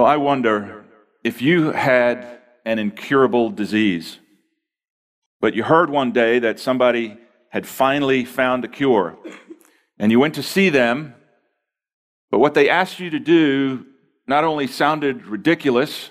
Well, 0.00 0.08
I 0.08 0.16
wonder 0.16 0.86
if 1.22 1.42
you 1.42 1.72
had 1.72 2.38
an 2.64 2.78
incurable 2.78 3.50
disease, 3.50 4.18
but 5.42 5.52
you 5.52 5.62
heard 5.62 5.90
one 5.90 6.10
day 6.10 6.38
that 6.38 6.58
somebody 6.58 7.18
had 7.50 7.66
finally 7.66 8.24
found 8.24 8.64
a 8.64 8.68
cure, 8.68 9.18
and 9.98 10.10
you 10.10 10.18
went 10.18 10.36
to 10.36 10.42
see 10.42 10.70
them, 10.70 11.14
but 12.30 12.38
what 12.38 12.54
they 12.54 12.70
asked 12.70 12.98
you 12.98 13.10
to 13.10 13.18
do 13.18 13.84
not 14.26 14.42
only 14.42 14.66
sounded 14.66 15.26
ridiculous, 15.26 16.08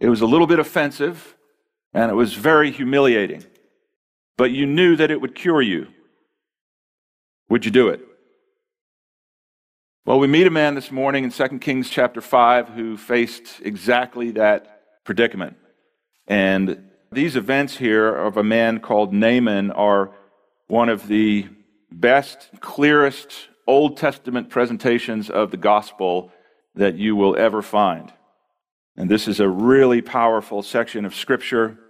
it 0.00 0.08
was 0.08 0.20
a 0.20 0.26
little 0.26 0.48
bit 0.48 0.58
offensive, 0.58 1.36
and 1.94 2.10
it 2.10 2.16
was 2.16 2.34
very 2.34 2.72
humiliating, 2.72 3.44
but 4.36 4.50
you 4.50 4.66
knew 4.66 4.96
that 4.96 5.12
it 5.12 5.20
would 5.20 5.36
cure 5.36 5.62
you. 5.62 5.86
Would 7.50 7.64
you 7.64 7.70
do 7.70 7.86
it? 7.86 8.00
Well, 10.06 10.20
we 10.20 10.28
meet 10.28 10.46
a 10.46 10.50
man 10.50 10.76
this 10.76 10.92
morning 10.92 11.24
in 11.24 11.32
2 11.32 11.58
Kings 11.58 11.90
chapter 11.90 12.20
5 12.20 12.68
who 12.68 12.96
faced 12.96 13.60
exactly 13.60 14.30
that 14.30 15.02
predicament. 15.02 15.56
And 16.28 16.90
these 17.10 17.34
events 17.34 17.76
here 17.76 18.14
of 18.14 18.36
a 18.36 18.44
man 18.44 18.78
called 18.78 19.12
Naaman 19.12 19.72
are 19.72 20.12
one 20.68 20.90
of 20.90 21.08
the 21.08 21.48
best, 21.90 22.50
clearest 22.60 23.48
Old 23.66 23.96
Testament 23.96 24.48
presentations 24.48 25.28
of 25.28 25.50
the 25.50 25.56
gospel 25.56 26.30
that 26.76 26.94
you 26.94 27.16
will 27.16 27.36
ever 27.36 27.60
find. 27.60 28.12
And 28.96 29.10
this 29.10 29.26
is 29.26 29.40
a 29.40 29.48
really 29.48 30.02
powerful 30.02 30.62
section 30.62 31.04
of 31.04 31.16
scripture. 31.16 31.80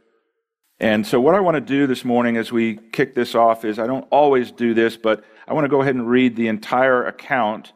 And 0.81 1.07
so, 1.07 1.21
what 1.21 1.35
I 1.35 1.41
want 1.41 1.57
to 1.57 1.61
do 1.61 1.87
this 1.87 2.03
morning 2.03 2.39
as 2.39 2.51
we 2.51 2.77
kick 2.93 3.15
this 3.15 3.35
off 3.35 3.67
is 3.67 3.79
I 3.79 3.87
don't 3.87 4.09
always 4.11 4.53
do 4.53 4.73
this, 4.73 4.97
but 4.97 5.23
I 5.47 5.53
want 5.53 5.67
to 5.67 5.69
go 5.69 5.83
ahead 5.83 5.97
and 5.97 6.09
read 6.09 6.35
the 6.35 6.49
entire 6.49 7.05
account 7.05 7.75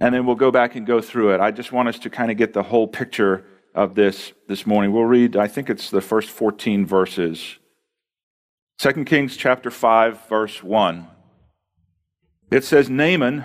and 0.00 0.14
then 0.14 0.26
we'll 0.26 0.36
go 0.36 0.50
back 0.50 0.74
and 0.74 0.86
go 0.86 1.00
through 1.00 1.34
it. 1.34 1.40
I 1.40 1.50
just 1.50 1.72
want 1.72 1.88
us 1.88 1.98
to 2.00 2.10
kind 2.10 2.30
of 2.30 2.36
get 2.36 2.52
the 2.52 2.62
whole 2.62 2.88
picture 2.88 3.44
of 3.74 3.94
this 3.94 4.32
this 4.48 4.66
morning. 4.66 4.92
We'll 4.92 5.04
read, 5.04 5.36
I 5.36 5.48
think 5.48 5.70
it's 5.70 5.90
the 5.90 6.00
first 6.00 6.30
14 6.30 6.86
verses. 6.86 7.58
2 8.78 9.04
Kings 9.04 9.36
chapter 9.36 9.70
5, 9.70 10.28
verse 10.28 10.62
1. 10.62 11.08
It 12.50 12.64
says, 12.64 12.90
Naaman, 12.90 13.44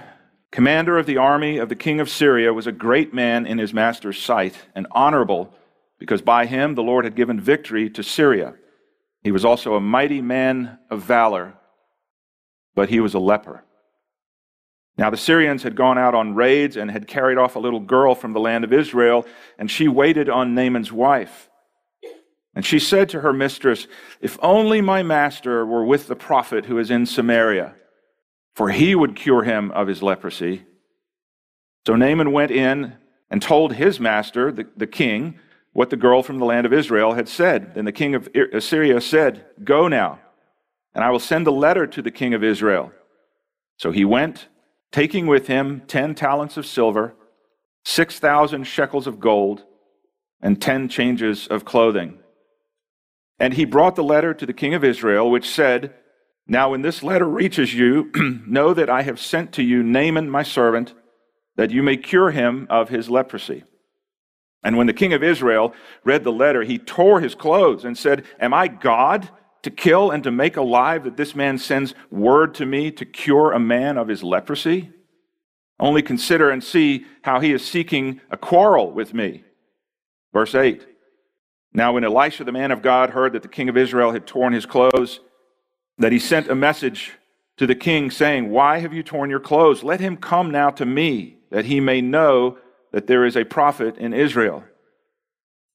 commander 0.51 0.97
of 0.97 1.05
the 1.05 1.17
army 1.17 1.57
of 1.57 1.69
the 1.69 1.75
king 1.75 1.99
of 1.99 2.09
Syria, 2.09 2.53
was 2.53 2.67
a 2.67 2.71
great 2.71 3.13
man 3.13 3.45
in 3.45 3.57
his 3.57 3.73
master's 3.73 4.19
sight 4.19 4.55
and 4.75 4.87
honorable, 4.91 5.53
because 5.99 6.21
by 6.21 6.45
him 6.45 6.75
the 6.75 6.83
Lord 6.83 7.05
had 7.05 7.15
given 7.15 7.39
victory 7.39 7.89
to 7.91 8.03
Syria. 8.03 8.55
He 9.23 9.31
was 9.31 9.45
also 9.45 9.75
a 9.75 9.81
mighty 9.81 10.21
man 10.21 10.79
of 10.89 11.03
valor, 11.03 11.53
but 12.73 12.89
he 12.89 12.99
was 12.99 13.13
a 13.13 13.19
leper. 13.19 13.63
Now, 14.99 15.09
the 15.09 15.15
Syrians 15.15 15.63
had 15.63 15.77
gone 15.77 15.97
out 15.97 16.13
on 16.13 16.35
raids 16.35 16.75
and 16.75 16.91
had 16.91 17.07
carried 17.07 17.37
off 17.37 17.55
a 17.55 17.59
little 17.59 17.79
girl 17.79 18.15
from 18.15 18.33
the 18.33 18.39
land 18.41 18.65
of 18.65 18.73
Israel, 18.73 19.25
and 19.57 19.71
she 19.71 19.87
waited 19.87 20.29
on 20.29 20.53
Naaman's 20.53 20.91
wife. 20.91 21.49
And 22.53 22.65
she 22.65 22.79
said 22.79 23.07
to 23.09 23.21
her 23.21 23.31
mistress, 23.31 23.87
If 24.19 24.37
only 24.41 24.81
my 24.81 25.01
master 25.03 25.65
were 25.65 25.85
with 25.85 26.07
the 26.07 26.17
prophet 26.17 26.65
who 26.65 26.77
is 26.79 26.91
in 26.91 27.05
Samaria, 27.05 27.75
for 28.55 28.71
he 28.71 28.93
would 28.93 29.15
cure 29.15 29.43
him 29.43 29.71
of 29.71 29.87
his 29.87 30.03
leprosy. 30.03 30.65
So 31.87 31.95
Naaman 31.95 32.33
went 32.33 32.51
in 32.51 32.97
and 33.29 33.41
told 33.41 33.71
his 33.71 34.01
master, 34.01 34.51
the, 34.51 34.67
the 34.75 34.85
king, 34.85 35.39
what 35.71 35.91
the 35.91 35.95
girl 35.95 36.23
from 36.23 36.39
the 36.39 36.45
land 36.45 36.65
of 36.65 36.73
Israel 36.73 37.13
had 37.13 37.29
said. 37.29 37.73
Then 37.73 37.85
the 37.85 37.93
king 37.93 38.15
of 38.15 38.27
Assyria 38.35 38.99
said, 38.99 39.45
Go 39.63 39.87
now, 39.87 40.19
and 40.93 41.05
I 41.05 41.09
will 41.09 41.19
send 41.19 41.47
a 41.47 41.51
letter 41.51 41.87
to 41.87 42.01
the 42.01 42.11
king 42.11 42.33
of 42.33 42.43
Israel. 42.43 42.91
So 43.77 43.91
he 43.91 44.03
went 44.03 44.48
taking 44.91 45.27
with 45.27 45.47
him 45.47 45.81
10 45.87 46.15
talents 46.15 46.57
of 46.57 46.65
silver, 46.65 47.13
6,000 47.85 48.63
shekels 48.65 49.07
of 49.07 49.19
gold, 49.19 49.63
and 50.41 50.61
10 50.61 50.89
changes 50.89 51.47
of 51.47 51.65
clothing. 51.65 52.19
And 53.39 53.53
he 53.53 53.65
brought 53.65 53.95
the 53.95 54.03
letter 54.03 54.33
to 54.33 54.45
the 54.45 54.53
king 54.53 54.73
of 54.73 54.83
Israel, 54.83 55.29
which 55.29 55.49
said, 55.49 55.93
Now 56.47 56.71
when 56.71 56.81
this 56.81 57.03
letter 57.03 57.27
reaches 57.27 57.73
you, 57.73 58.11
know 58.47 58.73
that 58.73 58.89
I 58.89 59.03
have 59.03 59.19
sent 59.19 59.53
to 59.53 59.63
you 59.63 59.83
Naaman 59.83 60.29
my 60.29 60.43
servant, 60.43 60.93
that 61.55 61.71
you 61.71 61.83
may 61.83 61.97
cure 61.97 62.31
him 62.31 62.67
of 62.69 62.89
his 62.89 63.09
leprosy. 63.09 63.63
And 64.63 64.77
when 64.77 64.87
the 64.87 64.93
king 64.93 65.13
of 65.13 65.23
Israel 65.23 65.73
read 66.03 66.23
the 66.23 66.31
letter, 66.31 66.63
he 66.63 66.77
tore 66.77 67.21
his 67.21 67.35
clothes 67.35 67.85
and 67.85 67.97
said, 67.97 68.25
Am 68.39 68.53
I 68.53 68.67
God 68.67 69.29
to 69.63 69.69
kill 69.69 70.11
and 70.11 70.23
to 70.23 70.31
make 70.31 70.57
alive 70.57 71.03
that 71.03 71.17
this 71.17 71.35
man 71.35 71.57
sends 71.57 71.93
word 72.09 72.53
to 72.55 72.65
me 72.65 72.91
to 72.91 73.05
cure 73.05 73.51
a 73.51 73.59
man 73.59 73.97
of 73.97 74.07
his 74.07 74.23
leprosy? 74.23 74.91
Only 75.79 76.01
consider 76.01 76.49
and 76.49 76.63
see 76.63 77.05
how 77.21 77.39
he 77.39 77.53
is 77.53 77.65
seeking 77.65 78.21
a 78.29 78.37
quarrel 78.37 78.91
with 78.91 79.13
me. 79.13 79.43
Verse 80.33 80.53
8. 80.53 80.85
Now, 81.73 81.93
when 81.93 82.03
Elisha, 82.03 82.43
the 82.43 82.51
man 82.51 82.71
of 82.71 82.81
God, 82.81 83.11
heard 83.11 83.33
that 83.33 83.43
the 83.43 83.47
king 83.47 83.69
of 83.69 83.77
Israel 83.77 84.11
had 84.11 84.25
torn 84.25 84.53
his 84.53 84.65
clothes, 84.65 85.19
that 85.97 86.11
he 86.11 86.19
sent 86.19 86.49
a 86.49 86.55
message 86.55 87.13
to 87.57 87.67
the 87.67 87.75
king 87.75 88.09
saying, 88.09 88.49
Why 88.49 88.79
have 88.79 88.93
you 88.93 89.03
torn 89.03 89.29
your 89.29 89.39
clothes? 89.39 89.83
Let 89.83 89.99
him 89.99 90.17
come 90.17 90.51
now 90.51 90.69
to 90.71 90.85
me, 90.85 91.37
that 91.51 91.65
he 91.65 91.79
may 91.79 92.01
know 92.01 92.57
that 92.91 93.07
there 93.07 93.25
is 93.25 93.37
a 93.37 93.45
prophet 93.45 93.97
in 93.97 94.13
Israel. 94.13 94.63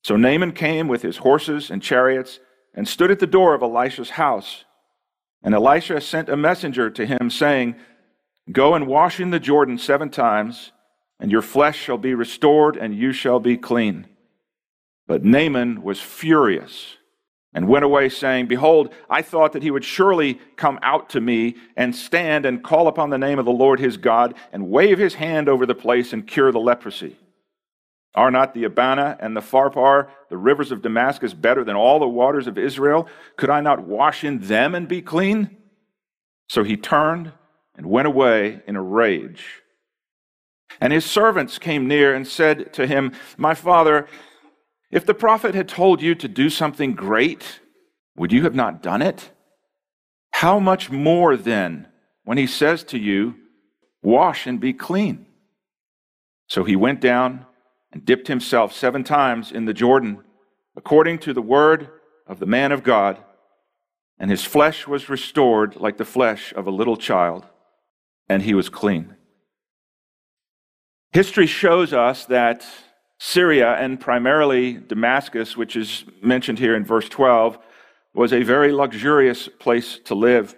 So 0.03 0.17
Naaman 0.17 0.53
came 0.53 0.89
with 0.89 1.03
his 1.03 1.19
horses 1.19 1.71
and 1.71 1.83
chariots 1.83 2.41
and 2.75 2.89
stood 2.89 3.11
at 3.11 3.21
the 3.21 3.27
door 3.27 3.55
of 3.55 3.63
Elisha's 3.63 4.11
house. 4.11 4.65
And 5.43 5.55
Elisha 5.55 6.01
sent 6.01 6.29
a 6.29 6.37
messenger 6.37 6.91
to 6.91 7.07
him, 7.07 7.31
saying, 7.31 7.77
Go 8.51 8.75
and 8.75 8.87
wash 8.87 9.21
in 9.21 9.31
the 9.31 9.41
Jordan 9.41 9.79
seven 9.79 10.11
times, 10.11 10.73
and 11.21 11.31
your 11.31 11.43
flesh 11.43 11.79
shall 11.79 11.99
be 11.99 12.15
restored, 12.15 12.77
and 12.77 12.95
you 12.95 13.13
shall 13.13 13.41
be 13.41 13.57
clean. 13.57 14.07
But 15.07 15.25
Naaman 15.25 15.83
was 15.83 16.01
furious 16.01 16.97
and 17.53 17.69
went 17.69 17.85
away, 17.85 18.09
saying, 18.09 18.47
Behold, 18.47 18.93
I 19.09 19.23
thought 19.23 19.53
that 19.53 19.63
he 19.63 19.71
would 19.71 19.85
surely 19.85 20.41
come 20.57 20.79
out 20.83 21.11
to 21.11 21.21
me 21.21 21.55
and 21.77 21.95
stand 21.95 22.47
and 22.47 22.65
call 22.65 22.89
upon 22.89 23.11
the 23.11 23.19
name 23.19 23.39
of 23.39 23.45
the 23.45 23.53
Lord 23.53 23.79
his 23.79 23.97
God 23.97 24.35
and 24.53 24.71
wave 24.71 24.99
his 24.99 25.15
hand 25.15 25.49
over 25.49 25.65
the 25.65 25.75
place 25.75 26.13
and 26.13 26.27
cure 26.27 26.51
the 26.51 26.59
leprosy. 26.59 27.17
Are 28.15 28.31
not 28.31 28.55
the 28.55 28.65
Abana 28.65 29.17
and 29.19 29.37
the 29.37 29.41
Pharpar, 29.41 30.09
the 30.31 30.37
rivers 30.37 30.71
of 30.71 30.83
Damascus, 30.83 31.35
better 31.35 31.65
than 31.65 31.75
all 31.75 31.99
the 31.99 32.07
waters 32.07 32.47
of 32.47 32.57
Israel? 32.57 33.09
Could 33.37 33.51
I 33.51 33.61
not 33.61 33.87
wash 33.87 34.23
in 34.23 34.39
them 34.39 34.75
and 34.75 34.87
be 34.87 35.03
clean? 35.03 35.57
So 36.49 36.63
he 36.63 36.77
turned 36.77 37.33
and 37.77 37.87
went 37.87 38.07
away 38.07 38.61
in 38.67 38.77
a 38.77 38.83
rage. 38.83 39.63
And 40.81 40.93
his 40.93 41.05
servants 41.05 41.59
came 41.59 41.89
near 41.89 42.15
and 42.15 42.27
said 42.27 42.73
to 42.75 42.87
him, 42.87 43.13
My 43.37 43.55
father, 43.55 44.07
if 44.91 45.05
the 45.05 45.15
prophet 45.15 45.55
had 45.55 45.69
told 45.69 46.01
you 46.01 46.15
to 46.15 46.29
do 46.29 46.51
something 46.51 46.95
great, 46.95 47.61
would 48.17 48.33
you 48.33 48.45
have 48.45 48.55
not 48.55 48.83
done 48.83 49.03
it? 49.03 49.31
How 50.33 50.61
much 50.61 50.91
more 50.91 51.37
then 51.37 51.89
when 52.25 52.39
he 52.39 52.47
says 52.47 52.85
to 52.85 52.99
you, 52.99 53.35
Wash 54.03 54.47
and 54.47 54.61
be 54.61 54.73
clean? 54.73 55.27
So 56.49 56.63
he 56.63 56.77
went 56.77 57.01
down 57.01 57.47
and 57.95 58.05
dipped 58.05 58.27
himself 58.27 58.73
seven 58.75 59.05
times 59.05 59.53
in 59.53 59.67
the 59.67 59.73
Jordan, 59.73 60.19
according 60.77 61.17
to 61.21 61.33
the 61.33 61.41
word 61.41 61.89
of 62.27 62.41
the 62.41 62.47
man 62.47 62.73
of 62.73 62.83
God, 62.83 63.23
and 64.19 64.31
his 64.31 64.45
flesh 64.45 64.87
was 64.89 65.09
restored 65.09 65.77
like 65.77 65.97
the 65.97 66.05
flesh 66.05 66.53
of 66.55 66.67
a 66.67 66.73
little 66.73 66.97
child, 66.97 67.47
and 68.29 68.43
he 68.43 68.53
was 68.53 68.69
clean. 68.69 69.15
History 71.13 71.47
shows 71.47 71.93
us 71.93 72.27
that 72.27 72.67
Syria, 73.21 73.75
and 73.75 74.01
primarily 74.01 74.73
Damascus, 74.75 75.57
which 75.57 75.77
is 75.77 76.05
mentioned 76.21 76.59
here 76.59 76.75
in 76.75 76.85
verse 76.85 77.09
12, 77.09 77.59
was 78.13 78.33
a 78.33 78.43
very 78.43 78.73
luxurious 78.73 79.49
place 79.61 80.01
to 80.07 80.17
live. 80.17 80.57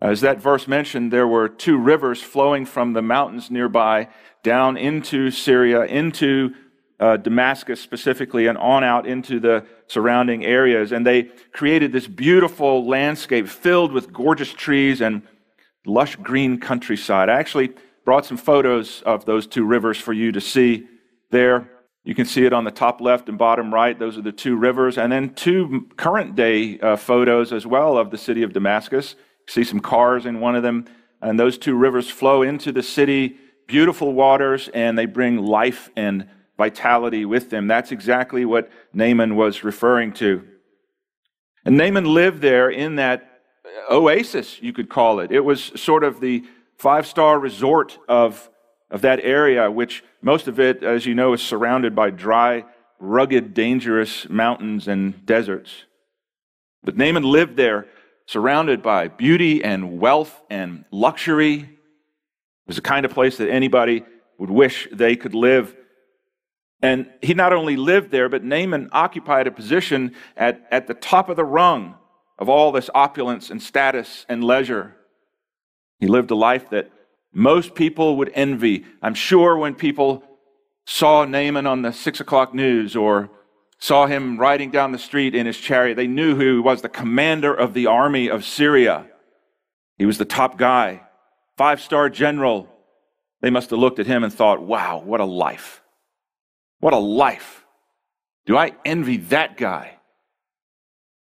As 0.00 0.22
that 0.22 0.40
verse 0.40 0.66
mentioned, 0.66 1.12
there 1.12 1.28
were 1.28 1.48
two 1.48 1.76
rivers 1.76 2.22
flowing 2.22 2.64
from 2.64 2.94
the 2.94 3.02
mountains 3.02 3.50
nearby 3.50 4.08
down 4.42 4.76
into 4.78 5.30
Syria, 5.30 5.84
into 5.84 6.54
uh, 6.98 7.18
Damascus 7.18 7.80
specifically, 7.80 8.46
and 8.46 8.56
on 8.56 8.82
out 8.82 9.06
into 9.06 9.40
the 9.40 9.66
surrounding 9.88 10.44
areas. 10.44 10.92
And 10.92 11.06
they 11.06 11.24
created 11.52 11.92
this 11.92 12.06
beautiful 12.06 12.86
landscape 12.86 13.46
filled 13.46 13.92
with 13.92 14.12
gorgeous 14.12 14.52
trees 14.52 15.02
and 15.02 15.22
lush 15.84 16.16
green 16.16 16.58
countryside. 16.58 17.28
I 17.28 17.38
actually 17.38 17.72
brought 18.04 18.24
some 18.24 18.38
photos 18.38 19.02
of 19.02 19.26
those 19.26 19.46
two 19.46 19.64
rivers 19.64 19.98
for 19.98 20.14
you 20.14 20.32
to 20.32 20.40
see 20.40 20.86
there. 21.30 21.70
You 22.04 22.14
can 22.14 22.24
see 22.24 22.46
it 22.46 22.54
on 22.54 22.64
the 22.64 22.70
top 22.70 23.02
left 23.02 23.28
and 23.28 23.36
bottom 23.36 23.72
right. 23.72 23.98
Those 23.98 24.16
are 24.16 24.22
the 24.22 24.32
two 24.32 24.56
rivers. 24.56 24.96
And 24.96 25.12
then 25.12 25.34
two 25.34 25.88
current 25.96 26.34
day 26.34 26.78
uh, 26.80 26.96
photos 26.96 27.52
as 27.52 27.66
well 27.66 27.98
of 27.98 28.10
the 28.10 28.16
city 28.16 28.42
of 28.42 28.54
Damascus. 28.54 29.16
See 29.50 29.64
some 29.64 29.80
cars 29.80 30.26
in 30.26 30.38
one 30.38 30.54
of 30.54 30.62
them. 30.62 30.86
And 31.20 31.38
those 31.38 31.58
two 31.58 31.74
rivers 31.74 32.08
flow 32.08 32.42
into 32.42 32.70
the 32.70 32.82
city 32.82 33.36
beautiful 33.66 34.12
waters 34.12 34.68
and 34.74 34.98
they 34.98 35.06
bring 35.06 35.36
life 35.36 35.90
and 35.96 36.28
vitality 36.56 37.24
with 37.24 37.50
them. 37.50 37.66
That's 37.68 37.92
exactly 37.92 38.44
what 38.44 38.70
Naaman 38.92 39.36
was 39.36 39.62
referring 39.62 40.12
to. 40.14 40.44
And 41.64 41.76
Naaman 41.76 42.04
lived 42.04 42.40
there 42.40 42.70
in 42.70 42.96
that 42.96 43.42
oasis, 43.90 44.60
you 44.62 44.72
could 44.72 44.88
call 44.88 45.20
it. 45.20 45.30
It 45.30 45.40
was 45.40 45.72
sort 45.80 46.04
of 46.04 46.20
the 46.20 46.44
five 46.78 47.06
star 47.06 47.38
resort 47.38 47.98
of 48.08 48.48
of 48.90 49.02
that 49.02 49.20
area, 49.22 49.70
which 49.70 50.02
most 50.22 50.48
of 50.48 50.58
it, 50.58 50.82
as 50.82 51.06
you 51.06 51.14
know, 51.14 51.32
is 51.32 51.42
surrounded 51.42 51.94
by 51.94 52.10
dry, 52.10 52.64
rugged, 52.98 53.54
dangerous 53.54 54.28
mountains 54.28 54.88
and 54.88 55.24
deserts. 55.26 55.84
But 56.82 56.96
Naaman 56.96 57.22
lived 57.22 57.56
there, 57.56 57.86
surrounded 58.30 58.80
by 58.80 59.08
beauty 59.08 59.64
and 59.64 59.98
wealth 59.98 60.40
and 60.48 60.84
luxury. 60.92 61.56
It 61.56 61.68
was 62.68 62.76
the 62.76 62.82
kind 62.82 63.04
of 63.04 63.12
place 63.12 63.38
that 63.38 63.50
anybody 63.50 64.04
would 64.38 64.52
wish 64.52 64.86
they 64.92 65.16
could 65.16 65.34
live. 65.34 65.74
And 66.80 67.10
he 67.22 67.34
not 67.34 67.52
only 67.52 67.76
lived 67.76 68.12
there, 68.12 68.28
but 68.28 68.44
Naaman 68.44 68.88
occupied 68.92 69.48
a 69.48 69.50
position 69.50 70.14
at, 70.36 70.64
at 70.70 70.86
the 70.86 70.94
top 70.94 71.28
of 71.28 71.34
the 71.34 71.44
rung 71.44 71.96
of 72.38 72.48
all 72.48 72.70
this 72.70 72.88
opulence 72.94 73.50
and 73.50 73.60
status 73.60 74.26
and 74.28 74.44
leisure. 74.44 74.94
He 75.98 76.06
lived 76.06 76.30
a 76.30 76.36
life 76.36 76.70
that 76.70 76.88
most 77.34 77.74
people 77.74 78.16
would 78.18 78.30
envy. 78.34 78.84
I'm 79.02 79.14
sure 79.14 79.56
when 79.56 79.74
people 79.74 80.22
saw 80.86 81.24
Naaman 81.24 81.66
on 81.66 81.82
the 81.82 81.92
six 81.92 82.20
o'clock 82.20 82.54
news 82.54 82.94
or 82.94 83.28
saw 83.80 84.06
him 84.06 84.38
riding 84.38 84.70
down 84.70 84.92
the 84.92 84.98
street 84.98 85.34
in 85.34 85.46
his 85.46 85.58
chariot, 85.58 85.96
they 85.96 86.06
knew 86.06 86.36
who 86.36 86.56
he 86.56 86.60
was 86.60 86.82
the 86.82 86.88
commander 86.88 87.52
of 87.52 87.74
the 87.74 87.86
army 87.86 88.28
of 88.28 88.44
Syria. 88.44 89.06
He 89.96 90.06
was 90.06 90.18
the 90.18 90.24
top 90.24 90.58
guy, 90.58 91.02
five 91.56 91.80
star 91.80 92.08
general. 92.08 92.68
They 93.40 93.50
must 93.50 93.70
have 93.70 93.78
looked 93.78 93.98
at 93.98 94.06
him 94.06 94.22
and 94.22 94.32
thought, 94.32 94.62
wow, 94.62 95.02
what 95.04 95.20
a 95.20 95.24
life. 95.24 95.82
What 96.80 96.92
a 96.92 96.98
life. 96.98 97.64
Do 98.44 98.56
I 98.56 98.72
envy 98.84 99.16
that 99.18 99.56
guy? 99.56 99.98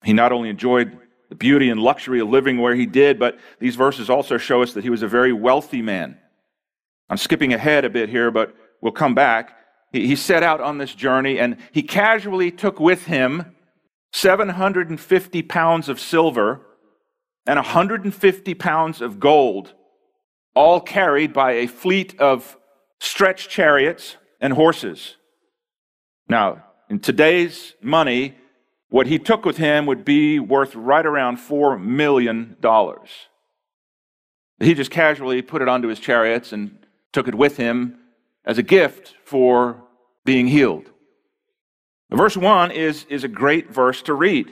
He 0.03 0.13
not 0.13 0.31
only 0.31 0.49
enjoyed 0.49 0.97
the 1.29 1.35
beauty 1.35 1.69
and 1.69 1.79
luxury 1.79 2.19
of 2.19 2.29
living 2.29 2.57
where 2.57 2.75
he 2.75 2.85
did, 2.85 3.19
but 3.19 3.37
these 3.59 3.75
verses 3.75 4.09
also 4.09 4.37
show 4.37 4.61
us 4.61 4.73
that 4.73 4.83
he 4.83 4.89
was 4.89 5.01
a 5.01 5.07
very 5.07 5.31
wealthy 5.31 5.81
man. 5.81 6.17
I'm 7.09 7.17
skipping 7.17 7.53
ahead 7.53 7.85
a 7.85 7.89
bit 7.89 8.09
here, 8.09 8.31
but 8.31 8.53
we'll 8.81 8.91
come 8.91 9.15
back. 9.15 9.58
He, 9.91 10.15
set 10.15 10.43
out 10.43 10.61
on 10.61 10.77
this 10.77 10.93
journey 10.93 11.39
and 11.39 11.57
he 11.71 11.81
casually 11.81 12.51
took 12.51 12.79
with 12.79 13.05
him 13.05 13.55
750 14.13 15.41
pounds 15.43 15.89
of 15.89 15.99
silver 15.99 16.61
and 17.47 17.57
150 17.57 18.53
pounds 18.53 19.01
of 19.01 19.19
gold, 19.19 19.73
all 20.53 20.79
carried 20.79 21.33
by 21.33 21.53
a 21.53 21.67
fleet 21.67 22.19
of 22.19 22.57
stretched 22.99 23.49
chariots 23.49 24.17
and 24.39 24.53
horses. 24.53 25.15
Now, 26.27 26.63
in 26.89 26.99
today's 26.99 27.73
money, 27.81 28.35
what 28.89 29.07
he 29.07 29.17
took 29.17 29.45
with 29.45 29.57
him 29.57 29.87
would 29.87 30.05
be 30.05 30.39
worth 30.39 30.75
right 30.75 31.05
around 31.05 31.37
$4 31.37 31.81
million. 31.81 32.57
He 34.59 34.73
just 34.73 34.91
casually 34.91 35.41
put 35.41 35.61
it 35.61 35.67
onto 35.67 35.87
his 35.87 35.99
chariots 35.99 36.51
and 36.51 36.77
took 37.11 37.27
it 37.27 37.35
with 37.35 37.57
him 37.57 37.97
as 38.45 38.57
a 38.57 38.63
gift 38.63 39.15
for 39.25 39.83
being 40.25 40.47
healed. 40.47 40.89
Verse 42.11 42.35
1 42.35 42.71
is, 42.71 43.05
is 43.09 43.23
a 43.23 43.27
great 43.27 43.71
verse 43.71 44.01
to 44.03 44.13
read. 44.13 44.51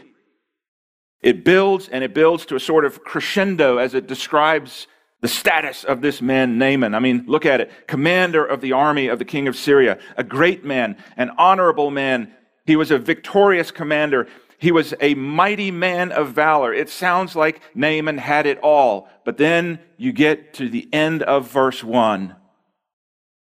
It 1.22 1.44
builds 1.44 1.90
and 1.90 2.04
it 2.04 2.14
builds 2.14 2.46
to 2.48 2.56
a 2.56 2.60
sort 2.60 2.86
of 2.86 3.04
crescendo 3.04 3.78
as 3.78 3.94
it 3.94 4.08
describes 4.08 4.88
the 5.22 5.28
status 5.28 5.84
of 5.84 6.02
this 6.02 6.22
man, 6.22 6.60
Naaman. 6.60 6.94
I 6.94 7.00
mean, 7.00 7.26
look 7.28 7.46
at 7.46 7.60
it. 7.60 7.88
Commander 7.88 8.46
of 8.46 8.62
the 8.62 8.74
army 8.74 9.08
of 9.08 9.18
the 9.18 9.26
king 9.26 9.48
of 9.48 9.56
Syria, 9.56 9.98
a 10.16 10.24
great 10.24 10.64
man, 10.64 10.96
an 11.18 11.32
honorable 11.38 11.90
man, 11.90 12.32
he 12.68 12.76
was 12.76 12.92
a 12.92 13.00
victorious 13.00 13.72
commander. 13.72 14.28
He 14.60 14.72
was 14.72 14.94
a 15.00 15.16
mighty 15.16 15.72
man 15.72 16.12
of 16.12 16.34
valor. 16.34 16.74
It 16.74 16.90
sounds 16.90 17.36
like 17.36 17.62
Naaman 17.74 18.20
had 18.20 18.46
it 18.46 18.60
all. 18.60 19.08
But 19.26 19.38
then 19.38 19.80
you 19.98 20.12
get 20.12 20.54
to 20.56 20.70
the 20.70 20.88
end 20.94 21.24
of 21.24 21.50
verse 21.50 21.84
1. 21.84 22.36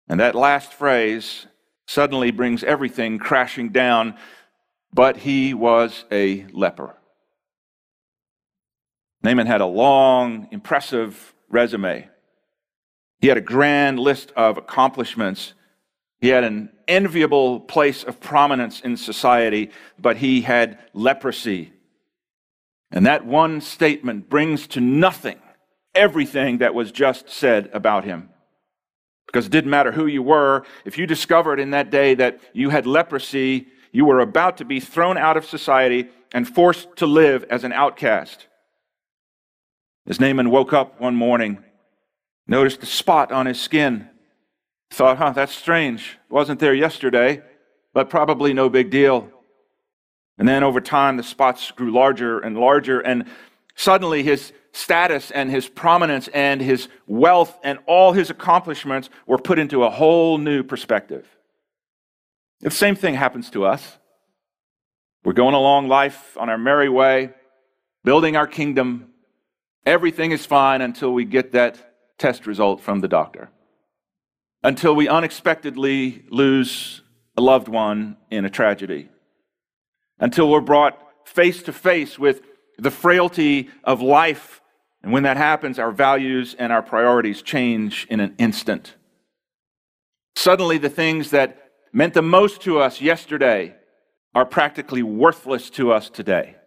And 0.07 0.19
that 0.19 0.35
last 0.35 0.73
phrase 0.73 1.47
suddenly 1.87 2.31
brings 2.31 2.63
everything 2.63 3.17
crashing 3.17 3.69
down. 3.69 4.15
But 4.93 5.17
he 5.17 5.53
was 5.53 6.05
a 6.11 6.45
leper. 6.51 6.95
Naaman 9.23 9.47
had 9.47 9.61
a 9.61 9.65
long, 9.65 10.47
impressive 10.51 11.33
resume. 11.49 12.07
He 13.19 13.27
had 13.27 13.37
a 13.37 13.41
grand 13.41 13.99
list 13.99 14.31
of 14.35 14.57
accomplishments. 14.57 15.53
He 16.21 16.29
had 16.29 16.43
an 16.43 16.69
enviable 16.87 17.59
place 17.59 18.03
of 18.03 18.19
prominence 18.19 18.79
in 18.79 18.95
society, 18.95 19.71
but 19.99 20.17
he 20.17 20.41
had 20.41 20.79
leprosy. 20.93 21.73
And 22.91 23.05
that 23.05 23.25
one 23.25 23.59
statement 23.59 24.29
brings 24.29 24.67
to 24.67 24.81
nothing 24.81 25.39
everything 25.97 26.59
that 26.59 26.75
was 26.75 26.91
just 26.91 27.29
said 27.29 27.69
about 27.73 28.05
him. 28.05 28.29
Because 29.27 29.45
it 29.45 29.51
didn't 29.51 29.69
matter 29.69 29.91
who 29.91 30.07
you 30.07 30.23
were, 30.23 30.65
if 30.85 30.97
you 30.97 31.05
discovered 31.05 31.59
in 31.59 31.71
that 31.71 31.91
day 31.91 32.15
that 32.15 32.39
you 32.53 32.69
had 32.69 32.87
leprosy, 32.87 33.67
you 33.91 34.05
were 34.05 34.19
about 34.19 34.57
to 34.57 34.65
be 34.65 34.79
thrown 34.79 35.17
out 35.17 35.37
of 35.37 35.45
society 35.45 36.07
and 36.33 36.47
forced 36.47 36.95
to 36.97 37.05
live 37.05 37.43
as 37.49 37.63
an 37.63 37.73
outcast. 37.73 38.47
As 40.07 40.19
Naaman 40.19 40.49
woke 40.49 40.73
up 40.73 40.99
one 40.99 41.15
morning, 41.15 41.63
noticed 42.47 42.81
a 42.83 42.85
spot 42.85 43.31
on 43.31 43.45
his 43.45 43.59
skin 43.59 44.09
Thought, 44.91 45.17
huh, 45.17 45.31
that's 45.31 45.53
strange. 45.53 46.17
Wasn't 46.29 46.59
there 46.59 46.73
yesterday, 46.73 47.41
but 47.93 48.09
probably 48.09 48.53
no 48.53 48.69
big 48.69 48.89
deal. 48.89 49.29
And 50.37 50.47
then 50.47 50.63
over 50.63 50.79
time, 50.79 51.17
the 51.17 51.23
spots 51.23 51.71
grew 51.71 51.91
larger 51.91 52.39
and 52.39 52.57
larger, 52.57 52.99
and 52.99 53.25
suddenly 53.75 54.23
his 54.23 54.53
status 54.77 55.31
and 55.31 55.49
his 55.49 55.67
prominence 55.67 56.27
and 56.29 56.61
his 56.61 56.87
wealth 57.07 57.57
and 57.63 57.79
all 57.85 58.13
his 58.13 58.29
accomplishments 58.29 59.09
were 59.25 59.37
put 59.37 59.59
into 59.59 59.83
a 59.83 59.89
whole 59.89 60.37
new 60.37 60.63
perspective. 60.63 61.27
The 62.61 62.71
same 62.71 62.95
thing 62.95 63.15
happens 63.15 63.49
to 63.51 63.65
us. 63.65 63.97
We're 65.23 65.33
going 65.33 65.55
along 65.55 65.87
life 65.87 66.37
on 66.37 66.49
our 66.49 66.57
merry 66.57 66.89
way, 66.89 67.31
building 68.03 68.35
our 68.35 68.47
kingdom. 68.47 69.09
Everything 69.85 70.31
is 70.31 70.45
fine 70.45 70.81
until 70.81 71.13
we 71.13 71.25
get 71.25 71.51
that 71.51 72.17
test 72.17 72.47
result 72.47 72.81
from 72.81 73.01
the 73.01 73.07
doctor 73.07 73.51
until 74.63 74.95
we 74.95 75.07
unexpectedly 75.07 76.23
lose 76.29 77.01
a 77.35 77.41
loved 77.41 77.67
one 77.67 78.17
in 78.31 78.45
a 78.45 78.49
tragedy, 78.49 79.09
until 80.19 80.49
we're 80.49 80.61
brought 80.61 80.99
face 81.25 81.63
to 81.63 81.73
face 81.73 82.17
with 82.17 82.41
the 82.77 82.91
frailty 82.91 83.69
of 83.83 84.01
life. 84.01 84.61
And 85.07 85.13
when 85.13 85.23
that 85.23 85.37
happens, 85.37 85.79
our 85.79 85.93
values 85.93 86.53
and 86.59 86.73
our 86.73 86.81
priorities 86.81 87.41
change 87.41 88.05
in 88.09 88.19
an 88.19 88.35
instant. 88.37 88.95
Suddenly, 90.35 90.79
the 90.79 90.89
things 90.89 91.31
that 91.31 91.69
meant 91.93 92.13
the 92.13 92.21
most 92.21 92.59
to 92.63 92.81
us 92.81 92.99
yesterday 92.99 93.73
are 94.35 94.45
practically 94.45 95.03
worthless 95.03 95.69
to 95.69 95.93
us 95.93 96.09
today. 96.09 96.57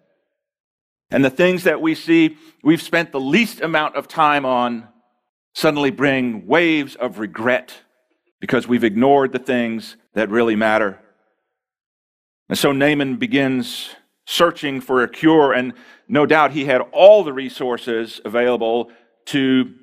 And 1.10 1.22
the 1.22 1.28
things 1.28 1.64
that 1.64 1.82
we 1.82 1.94
see 1.94 2.38
we've 2.64 2.80
spent 2.80 3.12
the 3.12 3.20
least 3.20 3.60
amount 3.60 3.96
of 3.96 4.08
time 4.08 4.46
on 4.46 4.88
suddenly 5.54 5.90
bring 5.90 6.46
waves 6.46 6.96
of 6.96 7.18
regret 7.18 7.74
because 8.40 8.66
we've 8.66 8.84
ignored 8.84 9.32
the 9.32 9.38
things 9.38 9.98
that 10.14 10.30
really 10.30 10.56
matter. 10.56 10.98
And 12.48 12.56
so 12.56 12.72
Naaman 12.72 13.16
begins 13.16 13.94
searching 14.26 14.80
for 14.80 15.02
a 15.02 15.08
cure, 15.08 15.52
and 15.52 15.72
no 16.08 16.26
doubt 16.26 16.52
he 16.52 16.64
had 16.64 16.80
all 16.92 17.24
the 17.24 17.32
resources 17.32 18.20
available 18.24 18.90
to 19.26 19.74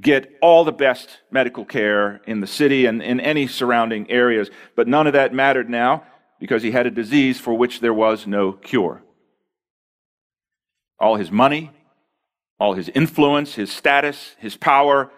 get 0.00 0.36
all 0.42 0.64
the 0.64 0.72
best 0.72 1.20
medical 1.30 1.64
care 1.64 2.20
in 2.26 2.40
the 2.40 2.46
city 2.46 2.86
and 2.86 3.02
in 3.02 3.20
any 3.20 3.46
surrounding 3.46 4.10
areas. 4.10 4.50
But 4.74 4.88
none 4.88 5.06
of 5.06 5.14
that 5.14 5.32
mattered 5.32 5.70
now 5.70 6.04
because 6.38 6.62
he 6.62 6.70
had 6.70 6.86
a 6.86 6.90
disease 6.90 7.40
for 7.40 7.54
which 7.54 7.80
there 7.80 7.94
was 7.94 8.26
no 8.26 8.52
cure. 8.52 9.02
All 10.98 11.16
his 11.16 11.30
money, 11.30 11.70
all 12.58 12.74
his 12.74 12.88
influence, 12.90 13.54
his 13.54 13.72
status, 13.72 14.34
his 14.38 14.56
power, 14.56 15.10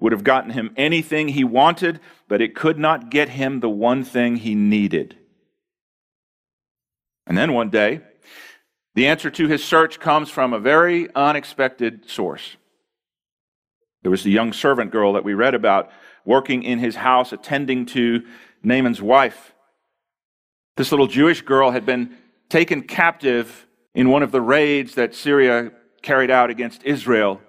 would 0.00 0.12
have 0.12 0.24
gotten 0.24 0.50
him 0.50 0.72
anything 0.76 1.28
he 1.28 1.44
wanted, 1.44 2.00
but 2.26 2.40
it 2.40 2.54
could 2.54 2.78
not 2.78 3.10
get 3.10 3.30
him 3.30 3.60
the 3.60 3.68
one 3.68 4.02
thing 4.02 4.36
he 4.36 4.54
needed. 4.54 5.16
And 7.30 7.38
then 7.38 7.52
one 7.52 7.70
day, 7.70 8.00
the 8.96 9.06
answer 9.06 9.30
to 9.30 9.46
his 9.46 9.62
search 9.62 10.00
comes 10.00 10.30
from 10.30 10.52
a 10.52 10.58
very 10.58 11.08
unexpected 11.14 12.10
source. 12.10 12.56
There 14.02 14.10
was 14.10 14.24
the 14.24 14.32
young 14.32 14.52
servant 14.52 14.90
girl 14.90 15.12
that 15.12 15.22
we 15.22 15.34
read 15.34 15.54
about 15.54 15.92
working 16.24 16.64
in 16.64 16.80
his 16.80 16.96
house, 16.96 17.32
attending 17.32 17.86
to 17.86 18.26
Naaman's 18.64 19.00
wife. 19.00 19.54
This 20.76 20.90
little 20.90 21.06
Jewish 21.06 21.42
girl 21.42 21.70
had 21.70 21.86
been 21.86 22.16
taken 22.48 22.82
captive 22.82 23.64
in 23.94 24.08
one 24.08 24.24
of 24.24 24.32
the 24.32 24.40
raids 24.40 24.96
that 24.96 25.14
Syria 25.14 25.70
carried 26.02 26.32
out 26.32 26.50
against 26.50 26.82
Israel. 26.82 27.40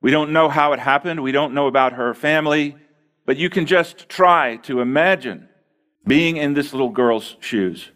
We 0.00 0.10
don't 0.10 0.32
know 0.32 0.48
how 0.48 0.72
it 0.72 0.80
happened. 0.80 1.22
We 1.22 1.32
don't 1.32 1.52
know 1.52 1.66
about 1.66 1.92
her 1.92 2.14
family. 2.14 2.76
But 3.26 3.36
you 3.36 3.50
can 3.50 3.66
just 3.66 4.08
try 4.08 4.56
to 4.62 4.80
imagine 4.80 5.50
being 6.06 6.38
in 6.38 6.54
this 6.54 6.72
little 6.72 6.88
girl's 6.88 7.36
shoes. 7.40 7.90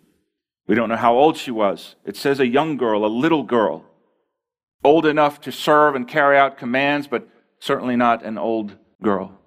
We 0.67 0.75
don't 0.75 0.89
know 0.89 0.97
how 0.97 1.17
old 1.17 1.37
she 1.37 1.51
was. 1.51 1.97
It 2.05 2.17
says 2.17 2.41
a 2.41 2.47
young 2.47 2.77
girl, 2.77 3.05
a 3.05 3.09
little 3.09 3.43
girl, 3.43 3.85
old 4.85 5.07
enough 5.07 5.41
to 5.43 5.53
serve 5.53 5.95
and 5.95 6.07
carry 6.07 6.39
out 6.39 6.59
commands, 6.59 7.07
but 7.07 7.29
certainly 7.59 7.97
not 7.97 8.25
an 8.25 8.39
old 8.39 8.77
girl. 9.03 9.39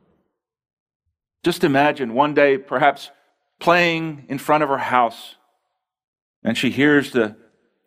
Just 1.44 1.64
imagine 1.64 2.14
one 2.14 2.34
day, 2.34 2.58
perhaps 2.58 3.12
playing 3.60 4.26
in 4.30 4.38
front 4.38 4.64
of 4.64 4.70
her 4.70 4.78
house, 4.78 5.36
and 6.44 6.58
she 6.58 6.70
hears 6.70 7.12
the 7.12 7.36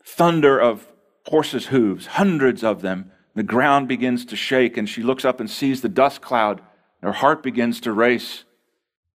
thunder 0.04 0.58
of 0.58 0.86
horses' 1.26 1.66
hooves, 1.66 2.06
hundreds 2.06 2.64
of 2.64 2.82
them. 2.82 3.10
The 3.34 3.42
ground 3.42 3.86
begins 3.88 4.24
to 4.26 4.36
shake, 4.36 4.76
and 4.76 4.88
she 4.88 5.02
looks 5.02 5.24
up 5.24 5.38
and 5.38 5.50
sees 5.50 5.80
the 5.80 5.88
dust 5.88 6.20
cloud. 6.20 6.60
Her 7.02 7.12
heart 7.12 7.42
begins 7.42 7.80
to 7.82 7.92
race. 7.92 8.44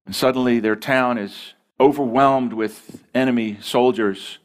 And 0.05 0.15
suddenly, 0.15 0.59
their 0.59 0.75
town 0.75 1.17
is 1.17 1.53
overwhelmed 1.83 2.53
with 2.53 3.03
enemy 3.13 3.57
soldiers, 3.61 4.37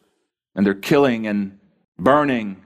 and 0.56 0.66
they're 0.66 0.74
killing 0.74 1.24
and 1.26 1.58
burning. 1.96 2.64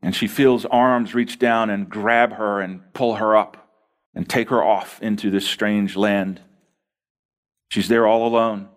And 0.00 0.14
she 0.14 0.28
feels 0.28 0.64
arms 0.66 1.12
reach 1.12 1.38
down 1.40 1.70
and 1.70 1.88
grab 1.88 2.34
her 2.34 2.60
and 2.60 2.80
pull 2.94 3.16
her 3.16 3.36
up 3.36 3.68
and 4.14 4.28
take 4.28 4.48
her 4.50 4.62
off 4.62 5.02
into 5.02 5.28
this 5.28 5.46
strange 5.46 5.96
land. 5.96 6.40
She's 7.68 7.88
there 7.88 8.06
all 8.06 8.26
alone. 8.26 8.68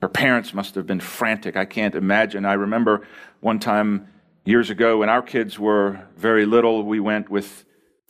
Her 0.00 0.08
parents 0.08 0.54
must 0.54 0.76
have 0.76 0.86
been 0.86 1.00
frantic. 1.00 1.56
I 1.56 1.64
can't 1.64 1.96
imagine. 1.96 2.44
I 2.44 2.52
remember 2.52 3.06
one 3.40 3.58
time 3.58 4.06
years 4.44 4.70
ago 4.70 4.98
when 4.98 5.08
our 5.08 5.22
kids 5.22 5.58
were 5.58 6.06
very 6.16 6.46
little, 6.46 6.84
we 6.84 7.00
went 7.00 7.28
with, 7.28 7.64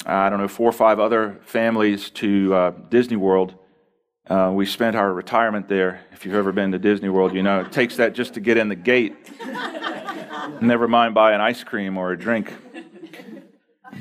I 0.04 0.28
don't 0.28 0.38
know, 0.38 0.48
four 0.48 0.68
or 0.68 0.72
five 0.72 1.00
other 1.00 1.40
families 1.44 2.10
to 2.10 2.54
uh, 2.54 2.70
Disney 2.90 3.16
World. 3.16 3.54
Uh, 4.28 4.52
we 4.52 4.66
spent 4.66 4.94
our 4.94 5.14
retirement 5.14 5.68
there. 5.68 6.02
If 6.12 6.26
you've 6.26 6.34
ever 6.34 6.52
been 6.52 6.70
to 6.72 6.78
Disney 6.78 7.08
World, 7.08 7.32
you 7.34 7.42
know 7.42 7.60
it 7.60 7.72
takes 7.72 7.96
that 7.96 8.12
just 8.12 8.34
to 8.34 8.40
get 8.40 8.58
in 8.58 8.68
the 8.68 8.76
gate. 8.76 9.16
Never 10.60 10.86
mind 10.86 11.14
buy 11.14 11.32
an 11.32 11.40
ice 11.40 11.64
cream 11.64 11.96
or 11.96 12.12
a 12.12 12.18
drink. 12.18 12.52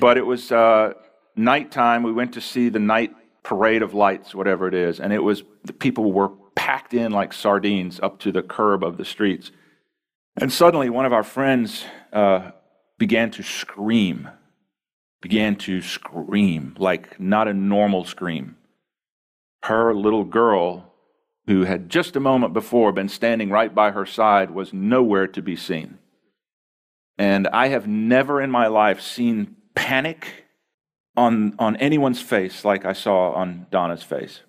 But 0.01 0.17
it 0.17 0.25
was 0.25 0.51
uh, 0.51 0.93
nighttime. 1.37 2.03
We 2.03 2.11
went 2.11 2.33
to 2.33 2.41
see 2.41 2.67
the 2.67 2.79
night 2.79 3.15
parade 3.41 3.81
of 3.81 3.93
lights, 3.93 4.35
whatever 4.35 4.67
it 4.67 4.73
is, 4.73 4.99
and 4.99 5.13
it 5.13 5.23
was 5.23 5.43
the 5.63 5.71
people 5.71 6.11
were 6.11 6.29
packed 6.55 6.93
in 6.93 7.13
like 7.13 7.31
sardines 7.31 7.97
up 8.01 8.19
to 8.19 8.33
the 8.33 8.43
curb 8.43 8.83
of 8.83 8.97
the 8.97 9.05
streets. 9.05 9.51
And 10.35 10.51
suddenly, 10.51 10.89
one 10.89 11.05
of 11.05 11.13
our 11.13 11.23
friends 11.23 11.85
uh, 12.11 12.51
began 12.97 13.31
to 13.31 13.43
scream, 13.43 14.29
began 15.21 15.55
to 15.55 15.81
scream 15.81 16.75
like 16.77 17.17
not 17.17 17.47
a 17.47 17.53
normal 17.53 18.03
scream. 18.03 18.57
Her 19.67 19.93
little 19.93 20.23
girl, 20.23 20.93
who 21.45 21.65
had 21.65 21.89
just 21.89 22.15
a 22.15 22.21
moment 22.21 22.53
before 22.53 22.93
been 22.93 23.09
standing 23.09 23.49
right 23.49 23.73
by 23.73 23.91
her 23.91 24.05
side, 24.05 24.51
was 24.51 24.71
nowhere 24.71 25.27
to 25.27 25.41
be 25.41 25.57
seen. 25.57 25.97
And 27.17 27.49
I 27.49 27.67
have 27.67 27.85
never 27.85 28.41
in 28.41 28.49
my 28.49 28.67
life 28.67 29.01
seen 29.01 29.57
panic 29.75 30.45
on, 31.17 31.53
on 31.59 31.75
anyone's 31.77 32.21
face 32.21 32.63
like 32.63 32.85
I 32.85 32.93
saw 32.93 33.33
on 33.33 33.65
Donna's 33.69 34.03
face. 34.03 34.39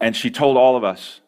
And 0.00 0.16
she 0.16 0.30
told 0.30 0.56
all 0.56 0.74
of 0.74 0.84
us, 0.84 1.20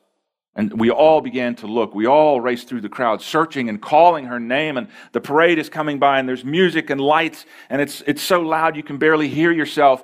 and 0.57 0.81
we 0.81 0.91
all 0.91 1.21
began 1.21 1.57
to 1.57 1.67
look. 1.67 1.95
We 1.95 2.07
all 2.07 2.41
raced 2.41 2.67
through 2.67 2.81
the 2.81 2.89
crowd, 2.89 3.21
searching 3.21 3.69
and 3.69 3.83
calling 3.83 4.25
her 4.25 4.41
name. 4.41 4.79
And 4.79 4.89
the 5.13 5.21
parade 5.21 5.59
is 5.59 5.69
coming 5.69 5.99
by, 5.99 6.19
and 6.19 6.27
there's 6.27 6.47
music 6.47 6.89
and 6.89 6.99
lights, 6.99 7.45
and 7.69 7.83
it's, 7.83 8.03
it's 8.07 8.23
so 8.23 8.41
loud 8.41 8.75
you 8.75 8.83
can 8.83 8.97
barely 8.97 9.29
hear 9.29 9.53
yourself. 9.53 10.03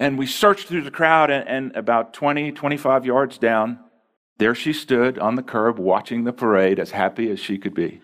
And 0.00 0.18
we 0.18 0.26
searched 0.26 0.66
through 0.66 0.82
the 0.82 0.90
crowd, 0.90 1.30
and, 1.30 1.46
and 1.46 1.76
about 1.76 2.14
20, 2.14 2.52
25 2.52 3.04
yards 3.04 3.36
down, 3.36 3.78
there 4.38 4.54
she 4.54 4.72
stood 4.72 5.18
on 5.18 5.34
the 5.34 5.42
curb 5.42 5.78
watching 5.78 6.24
the 6.24 6.32
parade 6.32 6.78
as 6.78 6.90
happy 6.90 7.30
as 7.30 7.38
she 7.38 7.58
could 7.58 7.74
be. 7.74 8.00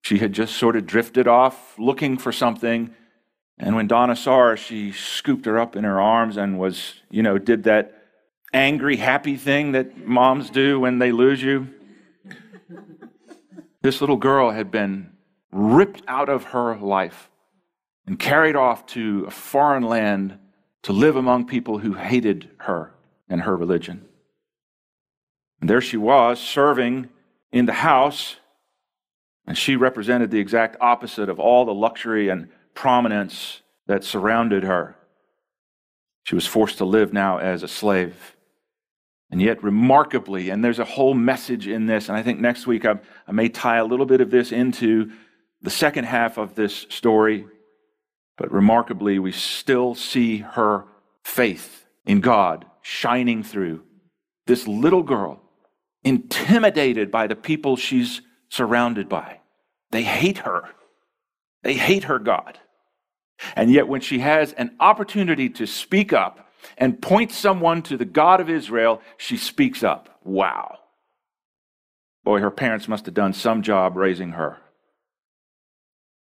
She 0.00 0.18
had 0.18 0.32
just 0.32 0.56
sort 0.56 0.76
of 0.76 0.86
drifted 0.86 1.28
off 1.28 1.78
looking 1.78 2.16
for 2.16 2.32
something. 2.32 2.94
And 3.58 3.76
when 3.76 3.86
Donna 3.86 4.16
saw 4.16 4.38
her, 4.48 4.56
she 4.56 4.92
scooped 4.92 5.44
her 5.44 5.58
up 5.58 5.76
in 5.76 5.84
her 5.84 6.00
arms 6.00 6.38
and 6.38 6.58
was, 6.58 6.94
you 7.10 7.22
know, 7.22 7.36
did 7.36 7.64
that 7.64 8.02
angry, 8.54 8.96
happy 8.96 9.36
thing 9.36 9.72
that 9.72 10.06
moms 10.06 10.48
do 10.48 10.80
when 10.80 10.98
they 11.00 11.12
lose 11.12 11.42
you. 11.42 11.68
This 13.82 14.00
little 14.00 14.16
girl 14.16 14.52
had 14.52 14.70
been 14.70 15.12
ripped 15.52 16.02
out 16.08 16.30
of 16.30 16.44
her 16.44 16.76
life 16.76 17.28
and 18.06 18.18
carried 18.18 18.56
off 18.56 18.86
to 18.86 19.26
a 19.28 19.30
foreign 19.30 19.82
land 19.82 20.38
to 20.84 20.92
live 20.92 21.16
among 21.16 21.46
people 21.46 21.78
who 21.78 21.94
hated 21.94 22.50
her 22.58 22.92
and 23.28 23.42
her 23.42 23.56
religion. 23.56 24.06
And 25.60 25.68
there 25.68 25.80
she 25.80 25.96
was, 25.96 26.40
serving 26.40 27.08
in 27.52 27.66
the 27.66 27.72
house, 27.72 28.36
and 29.46 29.56
she 29.56 29.76
represented 29.76 30.30
the 30.30 30.38
exact 30.38 30.76
opposite 30.80 31.28
of 31.28 31.40
all 31.40 31.64
the 31.64 31.74
luxury 31.74 32.28
and 32.28 32.48
prominence 32.74 33.62
that 33.86 34.04
surrounded 34.04 34.62
her. 34.62 34.96
She 36.24 36.34
was 36.34 36.46
forced 36.46 36.78
to 36.78 36.84
live 36.84 37.12
now 37.12 37.38
as 37.38 37.62
a 37.62 37.68
slave. 37.68 38.36
And 39.30 39.40
yet, 39.40 39.62
remarkably, 39.62 40.50
and 40.50 40.62
there's 40.62 40.78
a 40.78 40.84
whole 40.84 41.14
message 41.14 41.66
in 41.66 41.86
this, 41.86 42.08
and 42.08 42.16
I 42.16 42.22
think 42.22 42.40
next 42.40 42.66
week 42.66 42.84
I, 42.84 42.98
I 43.26 43.32
may 43.32 43.48
tie 43.48 43.78
a 43.78 43.84
little 43.84 44.06
bit 44.06 44.20
of 44.20 44.30
this 44.30 44.52
into 44.52 45.12
the 45.62 45.70
second 45.70 46.04
half 46.04 46.36
of 46.36 46.54
this 46.54 46.86
story. 46.90 47.46
But 48.36 48.52
remarkably, 48.52 49.18
we 49.18 49.32
still 49.32 49.94
see 49.94 50.38
her 50.38 50.86
faith 51.22 51.86
in 52.04 52.20
God 52.20 52.66
shining 52.82 53.42
through. 53.42 53.82
This 54.46 54.66
little 54.68 55.02
girl, 55.02 55.40
intimidated 56.02 57.10
by 57.10 57.26
the 57.26 57.36
people 57.36 57.76
she's 57.76 58.20
surrounded 58.48 59.08
by. 59.08 59.40
They 59.90 60.02
hate 60.02 60.38
her. 60.38 60.70
They 61.62 61.74
hate 61.74 62.04
her 62.04 62.18
God. 62.18 62.58
And 63.56 63.72
yet, 63.72 63.88
when 63.88 64.00
she 64.00 64.18
has 64.18 64.52
an 64.52 64.76
opportunity 64.80 65.48
to 65.50 65.66
speak 65.66 66.12
up 66.12 66.50
and 66.76 67.00
point 67.00 67.32
someone 67.32 67.82
to 67.82 67.96
the 67.96 68.04
God 68.04 68.40
of 68.40 68.50
Israel, 68.50 69.00
she 69.16 69.36
speaks 69.36 69.82
up. 69.82 70.20
Wow. 70.24 70.78
Boy, 72.22 72.40
her 72.40 72.50
parents 72.50 72.88
must 72.88 73.06
have 73.06 73.14
done 73.14 73.32
some 73.32 73.62
job 73.62 73.96
raising 73.96 74.32
her. 74.32 74.58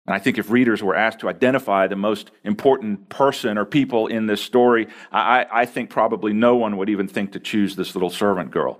And 0.07 0.15
I 0.15 0.19
think 0.19 0.39
if 0.39 0.51
readers 0.51 0.83
were 0.83 0.95
asked 0.95 1.21
to 1.21 1.29
identify 1.29 1.87
the 1.87 1.97
most 1.97 2.31
important 2.45 3.09
person 3.09 3.59
or 3.59 3.65
people 3.65 4.07
in 4.07 4.27
this 4.27 4.41
story, 4.41 4.87
I, 5.11 5.47
I, 5.53 5.67
think 5.67 5.91
probably 5.91 6.33
no 6.33 6.55
one 6.55 6.77
would 6.77 6.89
even 6.89 7.09
think 7.09 7.33
to 7.33 7.41
choose 7.41 7.75
this 7.75 7.95
little 7.97 8.11
servant 8.11 8.53
girl. 8.53 8.79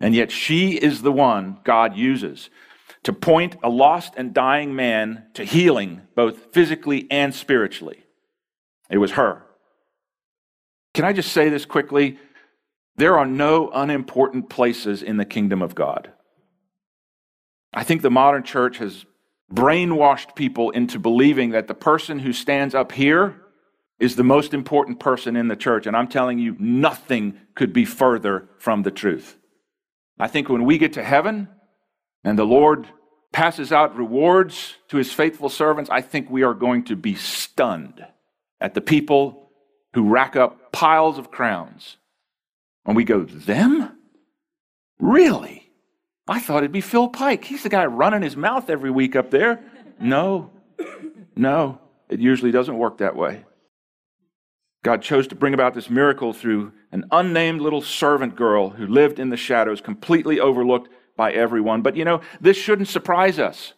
And 0.00 0.14
yet 0.14 0.30
she 0.30 0.76
is 0.76 1.02
the 1.02 1.10
one 1.10 1.58
God 1.64 1.96
uses 1.96 2.48
to 3.02 3.12
point 3.12 3.56
a 3.62 3.68
lost 3.68 4.14
and 4.16 4.32
dying 4.32 4.74
man 4.74 5.26
to 5.34 5.44
healing, 5.44 6.02
both 6.14 6.52
physically 6.52 7.06
and 7.10 7.34
spiritually. 7.34 8.04
It 8.88 8.98
was 8.98 9.12
her. 9.12 9.42
Can 10.94 11.04
I 11.04 11.12
just 11.12 11.32
say 11.32 11.48
this 11.48 11.64
quickly? 11.64 12.18
There 12.96 13.18
are 13.18 13.26
no 13.26 13.70
unimportant 13.70 14.48
places 14.48 15.02
in 15.02 15.16
the 15.16 15.24
kingdom 15.24 15.60
of 15.60 15.74
God. 15.74 16.12
I 17.74 17.84
think 17.84 18.02
the 18.02 18.10
modern 18.10 18.42
church 18.42 18.78
has 18.78 19.04
brainwashed 19.52 20.34
people 20.34 20.70
into 20.70 20.98
believing 20.98 21.50
that 21.50 21.68
the 21.68 21.74
person 21.74 22.18
who 22.18 22.32
stands 22.32 22.74
up 22.74 22.92
here 22.92 23.42
is 23.98 24.16
the 24.16 24.24
most 24.24 24.52
important 24.52 25.00
person 25.00 25.36
in 25.36 25.48
the 25.48 25.56
church. 25.56 25.86
And 25.86 25.96
I'm 25.96 26.08
telling 26.08 26.38
you, 26.38 26.56
nothing 26.58 27.38
could 27.54 27.72
be 27.72 27.84
further 27.84 28.48
from 28.58 28.82
the 28.82 28.90
truth. 28.90 29.36
I 30.18 30.28
think 30.28 30.48
when 30.48 30.64
we 30.64 30.78
get 30.78 30.94
to 30.94 31.04
heaven 31.04 31.48
and 32.24 32.38
the 32.38 32.44
Lord 32.44 32.86
passes 33.32 33.72
out 33.72 33.96
rewards 33.96 34.74
to 34.88 34.96
his 34.96 35.12
faithful 35.12 35.48
servants, 35.48 35.90
I 35.90 36.00
think 36.00 36.30
we 36.30 36.42
are 36.42 36.54
going 36.54 36.84
to 36.84 36.96
be 36.96 37.14
stunned 37.14 38.04
at 38.60 38.74
the 38.74 38.80
people 38.80 39.50
who 39.94 40.08
rack 40.08 40.36
up 40.36 40.72
piles 40.72 41.18
of 41.18 41.30
crowns. 41.30 41.96
And 42.84 42.96
we 42.96 43.04
go, 43.04 43.24
Them? 43.24 43.98
Really? 44.98 45.65
I 46.28 46.40
thought 46.40 46.58
it'd 46.58 46.72
be 46.72 46.80
Phil 46.80 47.08
Pike. 47.08 47.44
He's 47.44 47.62
the 47.62 47.68
guy 47.68 47.86
running 47.86 48.22
his 48.22 48.36
mouth 48.36 48.68
every 48.68 48.90
week 48.90 49.14
up 49.14 49.30
there. 49.30 49.60
No, 50.00 50.50
no, 51.36 51.80
it 52.08 52.20
usually 52.20 52.50
doesn't 52.50 52.76
work 52.76 52.98
that 52.98 53.16
way. 53.16 53.44
God 54.82 55.02
chose 55.02 55.26
to 55.28 55.34
bring 55.34 55.54
about 55.54 55.74
this 55.74 55.90
miracle 55.90 56.32
through 56.32 56.72
an 56.92 57.06
unnamed 57.10 57.60
little 57.60 57.82
servant 57.82 58.36
girl 58.36 58.70
who 58.70 58.86
lived 58.86 59.18
in 59.18 59.30
the 59.30 59.36
shadows, 59.36 59.80
completely 59.80 60.38
overlooked 60.38 60.88
by 61.16 61.32
everyone. 61.32 61.82
But 61.82 61.96
you 61.96 62.04
know, 62.04 62.20
this 62.40 62.56
shouldn't 62.56 62.88
surprise 62.88 63.38
us. 63.38 63.72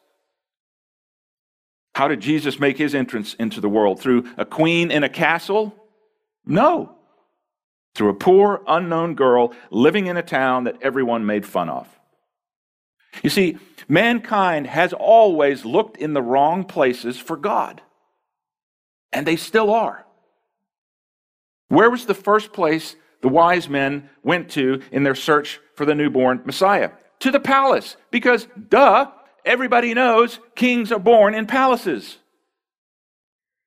How 1.95 2.09
did 2.09 2.21
Jesus 2.21 2.61
make 2.61 2.78
his 2.78 2.95
entrance 2.95 3.35
into 3.35 3.61
the 3.61 3.69
world? 3.69 4.00
Through 4.00 4.31
a 4.37 4.45
queen 4.45 4.90
in 4.90 5.02
a 5.02 5.09
castle? 5.09 5.75
No. 6.45 6.95
Through 7.95 8.11
a 8.11 8.14
poor, 8.14 8.62
unknown 8.69 9.14
girl 9.14 9.52
living 9.71 10.07
in 10.07 10.17
a 10.17 10.23
town 10.23 10.64
that 10.64 10.76
everyone 10.83 11.26
made 11.26 11.45
fun 11.45 11.69
of. 11.69 11.88
You 13.23 13.31
see, 13.31 13.59
mankind 13.88 14.67
has 14.67 14.93
always 14.93 15.65
looked 15.65 15.97
in 15.97 16.12
the 16.12 16.23
wrong 16.23 16.65
places 16.65 17.19
for 17.19 17.37
God. 17.37 17.83
And 19.12 19.27
they 19.27 19.37
still 19.37 19.71
are. 19.71 20.07
Where 21.69 21.91
was 21.91 22.07
the 22.07 22.15
first 22.15 22.53
place 22.53 22.97
the 23.21 23.29
wise 23.29 23.69
men 23.69 24.09
went 24.23 24.50
to 24.50 24.83
in 24.93 25.03
their 25.03 25.15
search 25.15 25.61
for 25.75 25.85
the 25.85 25.95
newborn 25.95 26.43
Messiah? 26.45 26.91
To 27.21 27.31
the 27.31 27.41
palace. 27.41 27.97
Because, 28.11 28.47
duh, 28.69 29.11
everybody 29.45 29.95
knows 29.95 30.38
kings 30.55 30.93
are 30.93 30.99
born 30.99 31.35
in 31.35 31.47
palaces. 31.47 32.19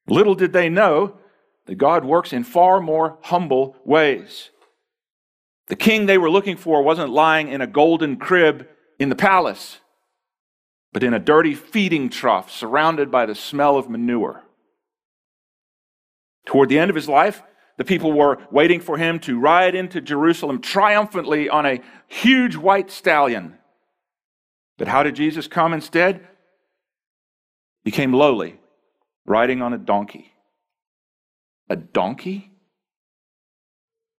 Little 0.07 0.35
did 0.35 0.53
they 0.53 0.69
know 0.69 1.17
that 1.65 1.75
God 1.75 2.05
works 2.05 2.33
in 2.33 2.43
far 2.43 2.81
more 2.81 3.17
humble 3.21 3.75
ways. 3.85 4.49
The 5.67 5.75
king 5.75 6.05
they 6.05 6.17
were 6.17 6.29
looking 6.29 6.57
for 6.57 6.81
wasn't 6.81 7.11
lying 7.11 7.47
in 7.47 7.61
a 7.61 7.67
golden 7.67 8.17
crib 8.17 8.67
in 9.01 9.09
the 9.09 9.15
palace, 9.15 9.79
but 10.93 11.01
in 11.01 11.11
a 11.11 11.19
dirty 11.19 11.55
feeding 11.55 12.07
trough 12.07 12.51
surrounded 12.51 13.09
by 13.09 13.25
the 13.25 13.33
smell 13.33 13.75
of 13.75 13.89
manure. 13.89 14.43
Toward 16.45 16.69
the 16.69 16.77
end 16.77 16.91
of 16.91 16.95
his 16.95 17.09
life, 17.09 17.41
the 17.79 17.83
people 17.83 18.13
were 18.13 18.37
waiting 18.51 18.79
for 18.79 18.99
him 18.99 19.17
to 19.21 19.39
ride 19.39 19.73
into 19.73 20.01
Jerusalem 20.01 20.61
triumphantly 20.61 21.49
on 21.49 21.65
a 21.65 21.81
huge 22.07 22.55
white 22.55 22.91
stallion. 22.91 23.57
But 24.77 24.87
how 24.87 25.01
did 25.01 25.15
Jesus 25.15 25.47
come 25.47 25.73
instead? 25.73 26.27
He 27.83 27.89
came 27.89 28.13
lowly, 28.13 28.59
riding 29.25 29.63
on 29.63 29.73
a 29.73 29.79
donkey. 29.79 30.31
A 31.71 31.75
donkey? 31.75 32.51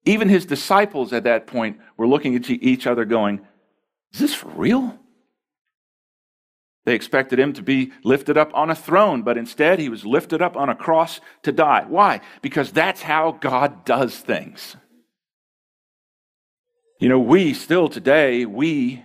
Even 0.05 0.29
his 0.29 0.45
disciples 0.45 1.13
at 1.13 1.23
that 1.23 1.47
point 1.47 1.79
were 1.97 2.09
looking 2.09 2.35
at 2.35 2.51
each 2.51 2.89
other 2.89 3.05
going, 3.05 3.47
Is 4.15 4.21
this 4.21 4.35
for 4.35 4.49
real? 4.49 4.99
They 6.85 6.95
expected 6.95 7.39
him 7.39 7.53
to 7.55 7.63
be 7.63 7.93
lifted 8.03 8.37
up 8.37 8.51
on 8.55 8.69
a 8.69 8.75
throne, 8.75 9.23
but 9.23 9.39
instead 9.39 9.79
he 9.79 9.89
was 9.89 10.05
lifted 10.05 10.43
up 10.43 10.57
on 10.57 10.69
a 10.69 10.75
cross 10.75 11.21
to 11.45 11.53
die. 11.53 11.85
Why? 11.89 12.21
Because 12.43 12.73
that's 12.73 13.03
how 13.03 13.33
God 13.33 13.85
does 13.85 14.19
things. 14.19 14.77
You 16.99 17.09
know, 17.09 17.21
we 17.21 17.55
still 17.55 17.89
today, 17.89 18.47
we 18.47 19.05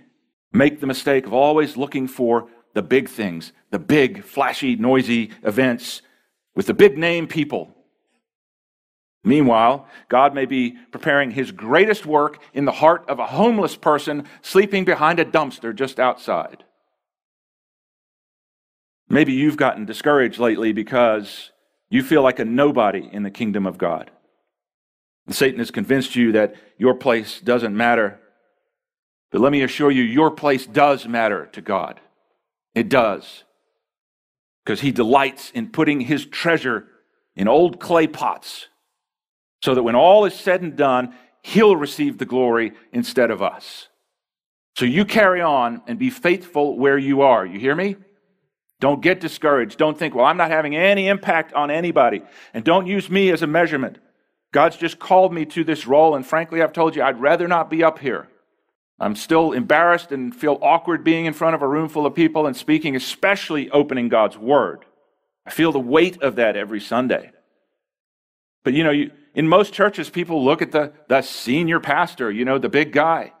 make 0.52 0.80
the 0.80 0.86
mistake 0.86 1.26
of 1.26 1.32
always 1.32 1.76
looking 1.76 2.08
for 2.08 2.48
the 2.74 2.82
big 2.82 3.08
things, 3.08 3.52
the 3.70 3.78
big, 3.78 4.24
flashy, 4.24 4.76
noisy 4.76 5.30
events 5.42 6.02
with 6.54 6.66
the 6.66 6.74
big 6.74 6.98
name 6.98 7.26
people. 7.26 7.74
Meanwhile, 9.24 9.86
God 10.08 10.34
may 10.34 10.46
be 10.46 10.76
preparing 10.92 11.32
his 11.32 11.50
greatest 11.50 12.06
work 12.06 12.40
in 12.54 12.64
the 12.64 12.72
heart 12.72 13.04
of 13.08 13.18
a 13.18 13.26
homeless 13.26 13.76
person 13.76 14.24
sleeping 14.42 14.84
behind 14.84 15.18
a 15.18 15.24
dumpster 15.24 15.74
just 15.74 15.98
outside. 15.98 16.64
Maybe 19.08 19.32
you've 19.32 19.56
gotten 19.56 19.86
discouraged 19.86 20.38
lately 20.38 20.72
because 20.72 21.50
you 21.90 22.02
feel 22.02 22.22
like 22.22 22.38
a 22.38 22.44
nobody 22.44 23.08
in 23.10 23.22
the 23.22 23.30
kingdom 23.30 23.66
of 23.66 23.78
God. 23.78 24.10
And 25.26 25.34
Satan 25.34 25.58
has 25.58 25.70
convinced 25.70 26.14
you 26.14 26.32
that 26.32 26.54
your 26.76 26.94
place 26.94 27.40
doesn't 27.40 27.76
matter. 27.76 28.20
But 29.30 29.40
let 29.40 29.52
me 29.52 29.62
assure 29.62 29.90
you, 29.90 30.02
your 30.02 30.30
place 30.30 30.66
does 30.66 31.06
matter 31.06 31.46
to 31.52 31.60
God. 31.60 32.00
It 32.74 32.88
does. 32.88 33.44
Because 34.64 34.80
he 34.80 34.92
delights 34.92 35.50
in 35.50 35.68
putting 35.70 36.02
his 36.02 36.24
treasure 36.26 36.86
in 37.34 37.48
old 37.48 37.80
clay 37.80 38.06
pots 38.06 38.68
so 39.62 39.74
that 39.74 39.82
when 39.82 39.96
all 39.96 40.24
is 40.24 40.34
said 40.34 40.62
and 40.62 40.76
done, 40.76 41.14
he'll 41.42 41.76
receive 41.76 42.18
the 42.18 42.24
glory 42.24 42.72
instead 42.92 43.30
of 43.30 43.42
us. 43.42 43.88
So 44.76 44.84
you 44.84 45.04
carry 45.04 45.40
on 45.40 45.82
and 45.86 45.98
be 45.98 46.10
faithful 46.10 46.78
where 46.78 46.98
you 46.98 47.22
are. 47.22 47.44
You 47.44 47.58
hear 47.58 47.74
me? 47.74 47.96
Don't 48.80 49.02
get 49.02 49.20
discouraged. 49.20 49.76
Don't 49.76 49.98
think, 49.98 50.14
well, 50.14 50.24
I'm 50.24 50.36
not 50.36 50.52
having 50.52 50.76
any 50.76 51.08
impact 51.08 51.52
on 51.52 51.70
anybody. 51.70 52.22
And 52.54 52.64
don't 52.64 52.86
use 52.86 53.10
me 53.10 53.30
as 53.30 53.42
a 53.42 53.46
measurement. 53.46 53.98
God's 54.52 54.76
just 54.76 54.98
called 54.98 55.32
me 55.32 55.44
to 55.46 55.64
this 55.64 55.86
role, 55.86 56.14
and 56.14 56.24
frankly, 56.24 56.62
I've 56.62 56.72
told 56.72 56.96
you 56.96 57.02
I'd 57.02 57.20
rather 57.20 57.48
not 57.48 57.68
be 57.68 57.82
up 57.82 57.98
here. 57.98 58.28
I'm 59.00 59.14
still 59.14 59.52
embarrassed 59.52 60.10
and 60.10 60.34
feel 60.34 60.58
awkward 60.62 61.04
being 61.04 61.26
in 61.26 61.32
front 61.32 61.54
of 61.54 61.62
a 61.62 61.68
room 61.68 61.88
full 61.88 62.06
of 62.06 62.14
people 62.14 62.46
and 62.46 62.56
speaking, 62.56 62.96
especially 62.96 63.70
opening 63.70 64.08
God's 64.08 64.38
Word. 64.38 64.84
I 65.46 65.50
feel 65.50 65.70
the 65.70 65.78
weight 65.78 66.22
of 66.22 66.36
that 66.36 66.56
every 66.56 66.80
Sunday. 66.80 67.30
But 68.64 68.74
you 68.74 68.84
know, 68.84 68.90
you, 68.90 69.10
in 69.38 69.46
most 69.46 69.72
churches, 69.72 70.10
people 70.10 70.44
look 70.44 70.62
at 70.62 70.72
the, 70.72 70.92
the 71.06 71.22
senior 71.22 71.78
pastor, 71.78 72.28
you 72.28 72.44
know, 72.44 72.58
the 72.58 72.68
big 72.68 72.92
guy. 72.92 73.32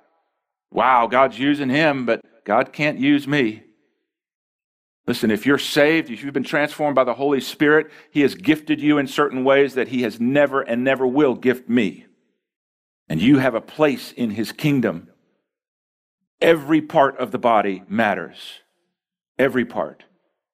Wow, 0.70 1.08
God's 1.08 1.40
using 1.40 1.68
him, 1.68 2.06
but 2.06 2.24
God 2.44 2.72
can't 2.72 3.00
use 3.00 3.26
me. 3.26 3.64
Listen, 5.08 5.32
if 5.32 5.44
you're 5.44 5.58
saved, 5.58 6.08
if 6.08 6.22
you've 6.22 6.32
been 6.32 6.44
transformed 6.44 6.94
by 6.94 7.02
the 7.02 7.14
Holy 7.14 7.40
Spirit, 7.40 7.90
He 8.12 8.20
has 8.20 8.36
gifted 8.36 8.80
you 8.80 8.98
in 8.98 9.08
certain 9.08 9.42
ways 9.42 9.74
that 9.74 9.88
He 9.88 10.02
has 10.02 10.20
never 10.20 10.60
and 10.60 10.84
never 10.84 11.04
will 11.04 11.34
gift 11.34 11.68
me. 11.68 12.06
And 13.08 13.20
you 13.20 13.38
have 13.38 13.56
a 13.56 13.60
place 13.60 14.12
in 14.12 14.30
His 14.30 14.52
kingdom. 14.52 15.08
Every 16.40 16.80
part 16.80 17.18
of 17.18 17.32
the 17.32 17.38
body 17.38 17.82
matters. 17.88 18.60
Every 19.36 19.64
part. 19.64 20.04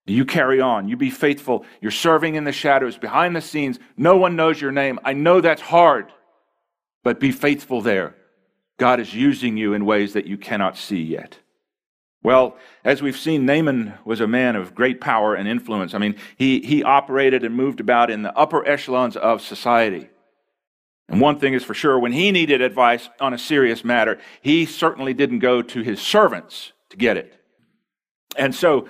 You 0.07 0.25
carry 0.25 0.61
on. 0.61 0.89
You 0.89 0.97
be 0.97 1.11
faithful. 1.11 1.65
You're 1.81 1.91
serving 1.91 2.35
in 2.35 2.45
the 2.45 2.53
shadows, 2.53 2.99
behind 2.99 3.35
the 3.35 3.41
scenes. 3.41 3.79
No 3.97 4.17
one 4.17 4.37
knows 4.37 4.61
your 4.61 4.73
name. 4.73 4.99
I 5.05 5.15
know 5.15 5.41
that's 5.41 5.63
hard, 5.63 6.13
but 7.03 7.21
be 7.21 7.33
faithful 7.33 7.81
there. 7.81 8.15
God 8.77 9.01
is 9.01 9.15
using 9.15 9.57
you 9.57 9.73
in 9.73 9.87
ways 9.87 10.13
that 10.13 10.27
you 10.27 10.37
cannot 10.37 10.77
see 10.77 11.01
yet. 11.01 11.39
Well, 12.23 12.57
as 12.85 13.03
we've 13.03 13.17
seen, 13.17 13.47
Naaman 13.47 13.95
was 14.05 14.21
a 14.21 14.27
man 14.27 14.57
of 14.57 14.75
great 14.75 15.01
power 15.01 15.35
and 15.35 15.47
influence. 15.47 15.95
I 15.95 15.99
mean, 15.99 16.17
he, 16.37 16.61
he 16.61 16.83
operated 16.83 17.45
and 17.45 17.55
moved 17.55 17.81
about 17.81 18.11
in 18.11 18.23
the 18.23 18.37
upper 18.37 18.67
echelons 18.67 19.17
of 19.17 19.43
society. 19.43 20.09
And 21.09 21.21
one 21.21 21.39
thing 21.39 21.53
is 21.53 21.63
for 21.63 21.75
sure 21.75 21.99
when 21.99 22.13
he 22.13 22.33
needed 22.33 22.63
advice 22.63 23.11
on 23.21 23.35
a 23.35 23.39
serious 23.39 23.85
matter, 23.85 24.19
he 24.41 24.65
certainly 24.65 25.13
didn't 25.13 25.41
go 25.41 25.61
to 25.61 25.83
his 25.83 26.01
servants 26.01 26.73
to 26.91 26.97
get 26.97 27.19
it. 27.19 27.39
And 28.37 28.55
so, 28.55 28.89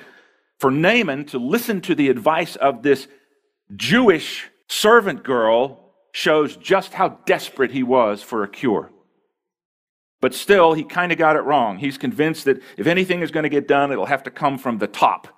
for 0.58 0.70
Naaman 0.70 1.26
to 1.26 1.38
listen 1.38 1.80
to 1.82 1.94
the 1.94 2.08
advice 2.08 2.56
of 2.56 2.82
this 2.82 3.06
Jewish 3.74 4.50
servant 4.68 5.24
girl 5.24 5.92
shows 6.12 6.56
just 6.56 6.94
how 6.94 7.20
desperate 7.26 7.72
he 7.72 7.82
was 7.82 8.22
for 8.22 8.42
a 8.42 8.48
cure. 8.48 8.90
But 10.20 10.32
still, 10.32 10.72
he 10.72 10.84
kind 10.84 11.12
of 11.12 11.18
got 11.18 11.36
it 11.36 11.40
wrong. 11.40 11.78
He's 11.78 11.98
convinced 11.98 12.46
that 12.46 12.62
if 12.78 12.86
anything 12.86 13.20
is 13.20 13.30
going 13.30 13.42
to 13.42 13.50
get 13.50 13.68
done, 13.68 13.92
it'll 13.92 14.06
have 14.06 14.22
to 14.22 14.30
come 14.30 14.56
from 14.56 14.78
the 14.78 14.86
top. 14.86 15.28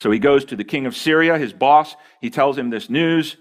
So 0.00 0.10
he 0.10 0.18
goes 0.18 0.44
to 0.46 0.56
the 0.56 0.64
king 0.64 0.86
of 0.86 0.96
Syria, 0.96 1.38
his 1.38 1.52
boss. 1.52 1.96
He 2.20 2.30
tells 2.30 2.58
him 2.58 2.70
this 2.70 2.90
news. 2.90 3.36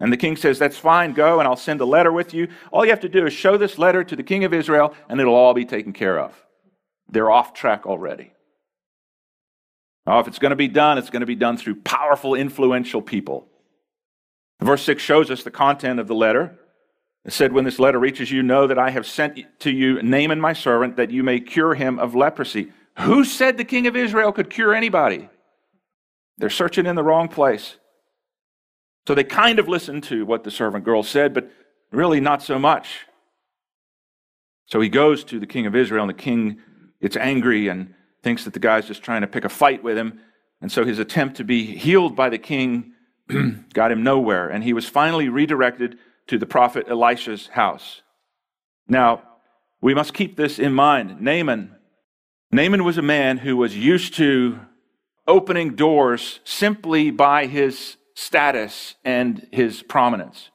And 0.00 0.12
the 0.12 0.16
king 0.16 0.36
says, 0.36 0.58
That's 0.58 0.78
fine, 0.78 1.12
go, 1.12 1.38
and 1.38 1.46
I'll 1.46 1.56
send 1.56 1.80
a 1.80 1.84
letter 1.84 2.10
with 2.10 2.34
you. 2.34 2.48
All 2.72 2.84
you 2.84 2.90
have 2.90 3.00
to 3.00 3.08
do 3.08 3.26
is 3.26 3.32
show 3.32 3.56
this 3.56 3.78
letter 3.78 4.02
to 4.04 4.16
the 4.16 4.22
king 4.22 4.44
of 4.44 4.54
Israel, 4.54 4.94
and 5.08 5.20
it'll 5.20 5.34
all 5.34 5.54
be 5.54 5.64
taken 5.64 5.92
care 5.92 6.18
of. 6.18 6.34
They're 7.08 7.30
off 7.30 7.52
track 7.52 7.86
already. 7.86 8.32
Now, 10.06 10.18
if 10.18 10.26
it's 10.26 10.38
going 10.38 10.50
to 10.50 10.56
be 10.56 10.68
done, 10.68 10.98
it's 10.98 11.10
going 11.10 11.20
to 11.20 11.26
be 11.26 11.36
done 11.36 11.56
through 11.56 11.76
powerful, 11.82 12.34
influential 12.34 13.00
people. 13.00 13.46
Verse 14.60 14.82
6 14.82 15.02
shows 15.02 15.30
us 15.30 15.42
the 15.42 15.50
content 15.50 16.00
of 16.00 16.08
the 16.08 16.14
letter. 16.14 16.58
It 17.24 17.32
said, 17.32 17.52
When 17.52 17.64
this 17.64 17.78
letter 17.78 17.98
reaches 17.98 18.30
you, 18.30 18.42
know 18.42 18.66
that 18.66 18.78
I 18.78 18.90
have 18.90 19.06
sent 19.06 19.38
to 19.60 19.70
you 19.70 20.02
Naaman 20.02 20.40
my 20.40 20.52
servant, 20.52 20.96
that 20.96 21.10
you 21.10 21.22
may 21.22 21.40
cure 21.40 21.74
him 21.74 21.98
of 21.98 22.14
leprosy. 22.14 22.72
Who 23.00 23.24
said 23.24 23.56
the 23.56 23.64
king 23.64 23.86
of 23.86 23.96
Israel 23.96 24.32
could 24.32 24.50
cure 24.50 24.74
anybody? 24.74 25.28
They're 26.38 26.50
searching 26.50 26.86
in 26.86 26.96
the 26.96 27.04
wrong 27.04 27.28
place. 27.28 27.76
So 29.06 29.14
they 29.14 29.24
kind 29.24 29.58
of 29.58 29.68
listened 29.68 30.04
to 30.04 30.24
what 30.24 30.44
the 30.44 30.50
servant 30.50 30.84
girl 30.84 31.02
said, 31.02 31.34
but 31.34 31.50
really 31.90 32.20
not 32.20 32.42
so 32.42 32.58
much. 32.58 33.06
So 34.66 34.80
he 34.80 34.88
goes 34.88 35.24
to 35.24 35.38
the 35.38 35.46
king 35.46 35.66
of 35.66 35.76
Israel, 35.76 36.04
and 36.04 36.10
the 36.10 36.14
king 36.14 36.60
gets 37.00 37.16
angry 37.16 37.68
and 37.68 37.94
thinks 38.22 38.44
that 38.44 38.54
the 38.54 38.60
guy's 38.60 38.86
just 38.86 39.02
trying 39.02 39.22
to 39.22 39.26
pick 39.26 39.44
a 39.44 39.48
fight 39.48 39.82
with 39.82 39.98
him. 39.98 40.20
And 40.60 40.70
so 40.70 40.84
his 40.84 40.98
attempt 40.98 41.36
to 41.38 41.44
be 41.44 41.64
healed 41.76 42.14
by 42.14 42.28
the 42.28 42.38
king 42.38 42.92
got 43.74 43.90
him 43.90 44.02
nowhere. 44.02 44.48
And 44.48 44.62
he 44.62 44.72
was 44.72 44.88
finally 44.88 45.28
redirected 45.28 45.98
to 46.28 46.38
the 46.38 46.46
prophet 46.46 46.86
Elisha's 46.88 47.48
house. 47.48 48.02
Now, 48.88 49.22
we 49.80 49.94
must 49.94 50.14
keep 50.14 50.36
this 50.36 50.58
in 50.58 50.72
mind. 50.72 51.20
Naaman, 51.20 51.74
Naaman 52.52 52.84
was 52.84 52.98
a 52.98 53.02
man 53.02 53.38
who 53.38 53.56
was 53.56 53.76
used 53.76 54.14
to 54.14 54.60
opening 55.26 55.74
doors 55.74 56.40
simply 56.44 57.10
by 57.10 57.46
his 57.46 57.96
status 58.14 58.94
and 59.04 59.48
his 59.50 59.82
prominence. 59.82 60.50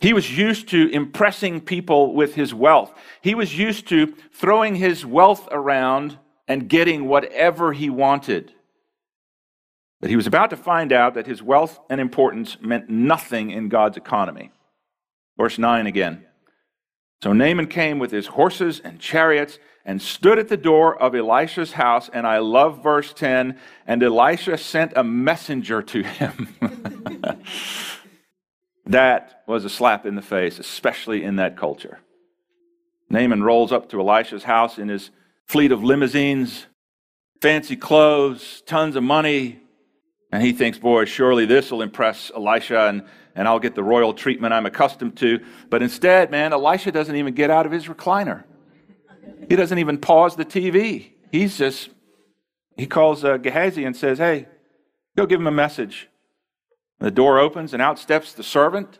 He 0.00 0.12
was 0.12 0.36
used 0.36 0.68
to 0.68 0.88
impressing 0.90 1.60
people 1.60 2.14
with 2.14 2.34
his 2.34 2.54
wealth. 2.54 2.92
He 3.22 3.34
was 3.34 3.58
used 3.58 3.88
to 3.88 4.14
throwing 4.32 4.76
his 4.76 5.04
wealth 5.04 5.48
around 5.50 6.18
and 6.48 6.68
getting 6.68 7.06
whatever 7.06 7.72
he 7.72 7.90
wanted. 7.90 8.52
But 10.00 10.10
he 10.10 10.16
was 10.16 10.26
about 10.26 10.50
to 10.50 10.56
find 10.56 10.92
out 10.92 11.14
that 11.14 11.26
his 11.26 11.42
wealth 11.42 11.78
and 11.90 12.00
importance 12.00 12.56
meant 12.60 12.88
nothing 12.88 13.50
in 13.50 13.68
God's 13.68 13.96
economy. 13.96 14.50
Verse 15.36 15.58
9 15.58 15.86
again. 15.86 16.24
So 17.22 17.32
Naaman 17.32 17.66
came 17.66 17.98
with 17.98 18.10
his 18.10 18.28
horses 18.28 18.80
and 18.82 19.00
chariots 19.00 19.58
and 19.84 20.00
stood 20.00 20.38
at 20.38 20.48
the 20.48 20.56
door 20.56 21.00
of 21.00 21.14
Elisha's 21.14 21.72
house. 21.72 22.08
And 22.12 22.26
I 22.26 22.38
love 22.38 22.82
verse 22.82 23.12
10 23.12 23.58
and 23.86 24.02
Elisha 24.02 24.56
sent 24.56 24.92
a 24.96 25.02
messenger 25.02 25.82
to 25.82 26.02
him. 26.02 26.54
that 28.86 29.42
was 29.46 29.64
a 29.64 29.70
slap 29.70 30.06
in 30.06 30.14
the 30.14 30.22
face, 30.22 30.58
especially 30.58 31.24
in 31.24 31.36
that 31.36 31.56
culture. 31.56 31.98
Naaman 33.10 33.42
rolls 33.42 33.72
up 33.72 33.88
to 33.88 34.00
Elisha's 34.00 34.44
house 34.44 34.78
in 34.78 34.88
his 34.88 35.10
fleet 35.48 35.72
of 35.72 35.82
limousines, 35.82 36.66
fancy 37.40 37.76
clothes, 37.76 38.62
tons 38.66 38.96
of 38.96 39.02
money, 39.02 39.60
and 40.30 40.42
he 40.42 40.52
thinks, 40.52 40.78
boy, 40.78 41.06
surely 41.06 41.46
this 41.46 41.70
will 41.70 41.82
impress 41.82 42.30
Elisha. 42.34 42.88
And, 42.88 43.04
and 43.34 43.48
I'll 43.48 43.58
get 43.58 43.74
the 43.74 43.82
royal 43.82 44.12
treatment 44.12 44.52
I'm 44.52 44.66
accustomed 44.66 45.16
to. 45.18 45.40
But 45.70 45.82
instead, 45.82 46.30
man, 46.30 46.52
Elisha 46.52 46.92
doesn't 46.92 47.16
even 47.16 47.34
get 47.34 47.50
out 47.50 47.66
of 47.66 47.72
his 47.72 47.86
recliner. 47.86 48.44
He 49.48 49.56
doesn't 49.56 49.78
even 49.78 49.98
pause 49.98 50.36
the 50.36 50.44
TV. 50.44 51.12
He's 51.32 51.56
just, 51.56 51.90
he 52.76 52.86
calls 52.86 53.24
uh, 53.24 53.38
Gehazi 53.38 53.84
and 53.84 53.96
says, 53.96 54.18
Hey, 54.18 54.48
go 55.16 55.24
give 55.24 55.40
him 55.40 55.46
a 55.46 55.52
message. 55.52 56.08
And 57.00 57.06
the 57.06 57.10
door 57.10 57.38
opens, 57.38 57.72
and 57.72 57.80
out 57.80 57.98
steps 57.98 58.32
the 58.32 58.42
servant 58.42 58.98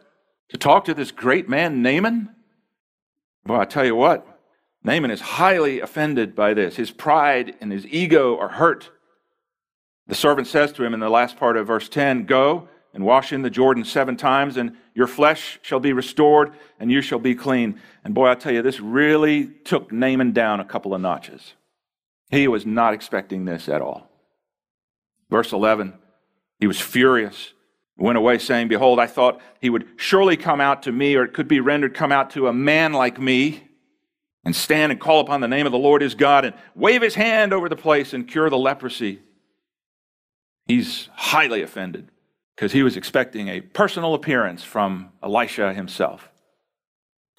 to 0.49 0.57
talk 0.57 0.85
to 0.87 0.95
this 0.95 1.11
great 1.11 1.49
man, 1.49 1.83
Naaman. 1.83 2.31
Well, 3.45 3.61
I 3.61 3.65
tell 3.65 3.85
you 3.85 3.97
what, 3.97 4.38
Naaman 4.83 5.11
is 5.11 5.21
highly 5.21 5.81
offended 5.81 6.35
by 6.35 6.55
this. 6.55 6.77
His 6.77 6.91
pride 6.91 7.55
and 7.61 7.73
his 7.73 7.87
ego 7.87 8.39
are 8.39 8.49
hurt. 8.49 8.91
The 10.07 10.15
servant 10.15 10.47
says 10.47 10.73
to 10.73 10.85
him 10.85 10.95
in 10.95 11.01
the 11.01 11.11
last 11.11 11.37
part 11.37 11.57
of 11.57 11.67
verse 11.67 11.89
10 11.89 12.25
Go 12.25 12.69
and 12.95 13.05
wash 13.05 13.33
in 13.33 13.43
the 13.43 13.51
Jordan 13.51 13.85
seven 13.85 14.17
times, 14.17 14.57
and 14.57 14.77
your 14.95 15.07
flesh 15.07 15.59
shall 15.63 15.81
be 15.81 15.93
restored, 15.93 16.53
and 16.81 16.91
you 16.91 17.03
shall 17.03 17.19
be 17.19 17.35
clean. 17.35 17.81
And 18.03 18.15
boy, 18.15 18.29
I 18.29 18.35
tell 18.35 18.53
you, 18.53 18.63
this 18.63 18.81
really 18.81 19.47
took 19.65 19.93
Naaman 19.93 20.33
down 20.33 20.61
a 20.61 20.65
couple 20.65 20.95
of 20.95 21.01
notches. 21.01 21.53
He 22.31 22.49
was 22.49 22.65
not 22.65 22.95
expecting 22.95 23.45
this 23.45 23.69
at 23.69 23.83
all. 23.83 24.11
Verse 25.31 25.53
11, 25.53 25.95
he 26.59 26.67
was 26.67 26.81
furious. 26.81 27.53
Went 27.99 28.17
away 28.17 28.39
saying, 28.39 28.69
Behold, 28.69 28.99
I 28.99 29.07
thought 29.07 29.41
he 29.61 29.71
would 29.71 29.87
surely 29.97 30.37
come 30.37 30.61
out 30.61 30.85
to 30.85 30.93
me, 30.93 31.17
or 31.17 31.25
it 31.25 31.35
could 31.35 31.49
be 31.49 31.61
rendered, 31.61 31.95
come 31.95 32.13
out 32.13 32.31
to 32.31 32.49
a 32.49 32.53
man 32.53 32.93
like 32.93 33.21
me, 33.21 33.68
and 34.45 34.55
stand 34.55 34.93
and 34.93 35.01
call 35.01 35.21
upon 35.21 35.41
the 35.41 35.49
name 35.49 35.67
of 35.67 35.73
the 35.73 35.79
Lord 35.79 36.03
his 36.03 36.15
God, 36.15 36.45
and 36.45 36.55
wave 36.75 37.03
his 37.03 37.15
hand 37.15 37.53
over 37.53 37.69
the 37.69 37.77
place 37.77 38.13
and 38.13 38.27
cure 38.27 38.49
the 38.49 38.59
leprosy. 38.59 39.21
He's 40.67 41.09
highly 41.15 41.63
offended 41.63 42.11
because 42.55 42.73
he 42.73 42.83
was 42.83 42.97
expecting 42.97 43.49
a 43.49 43.61
personal 43.61 44.15
appearance 44.15 44.63
from 44.65 45.11
Elisha 45.23 45.73
himself. 45.73 46.31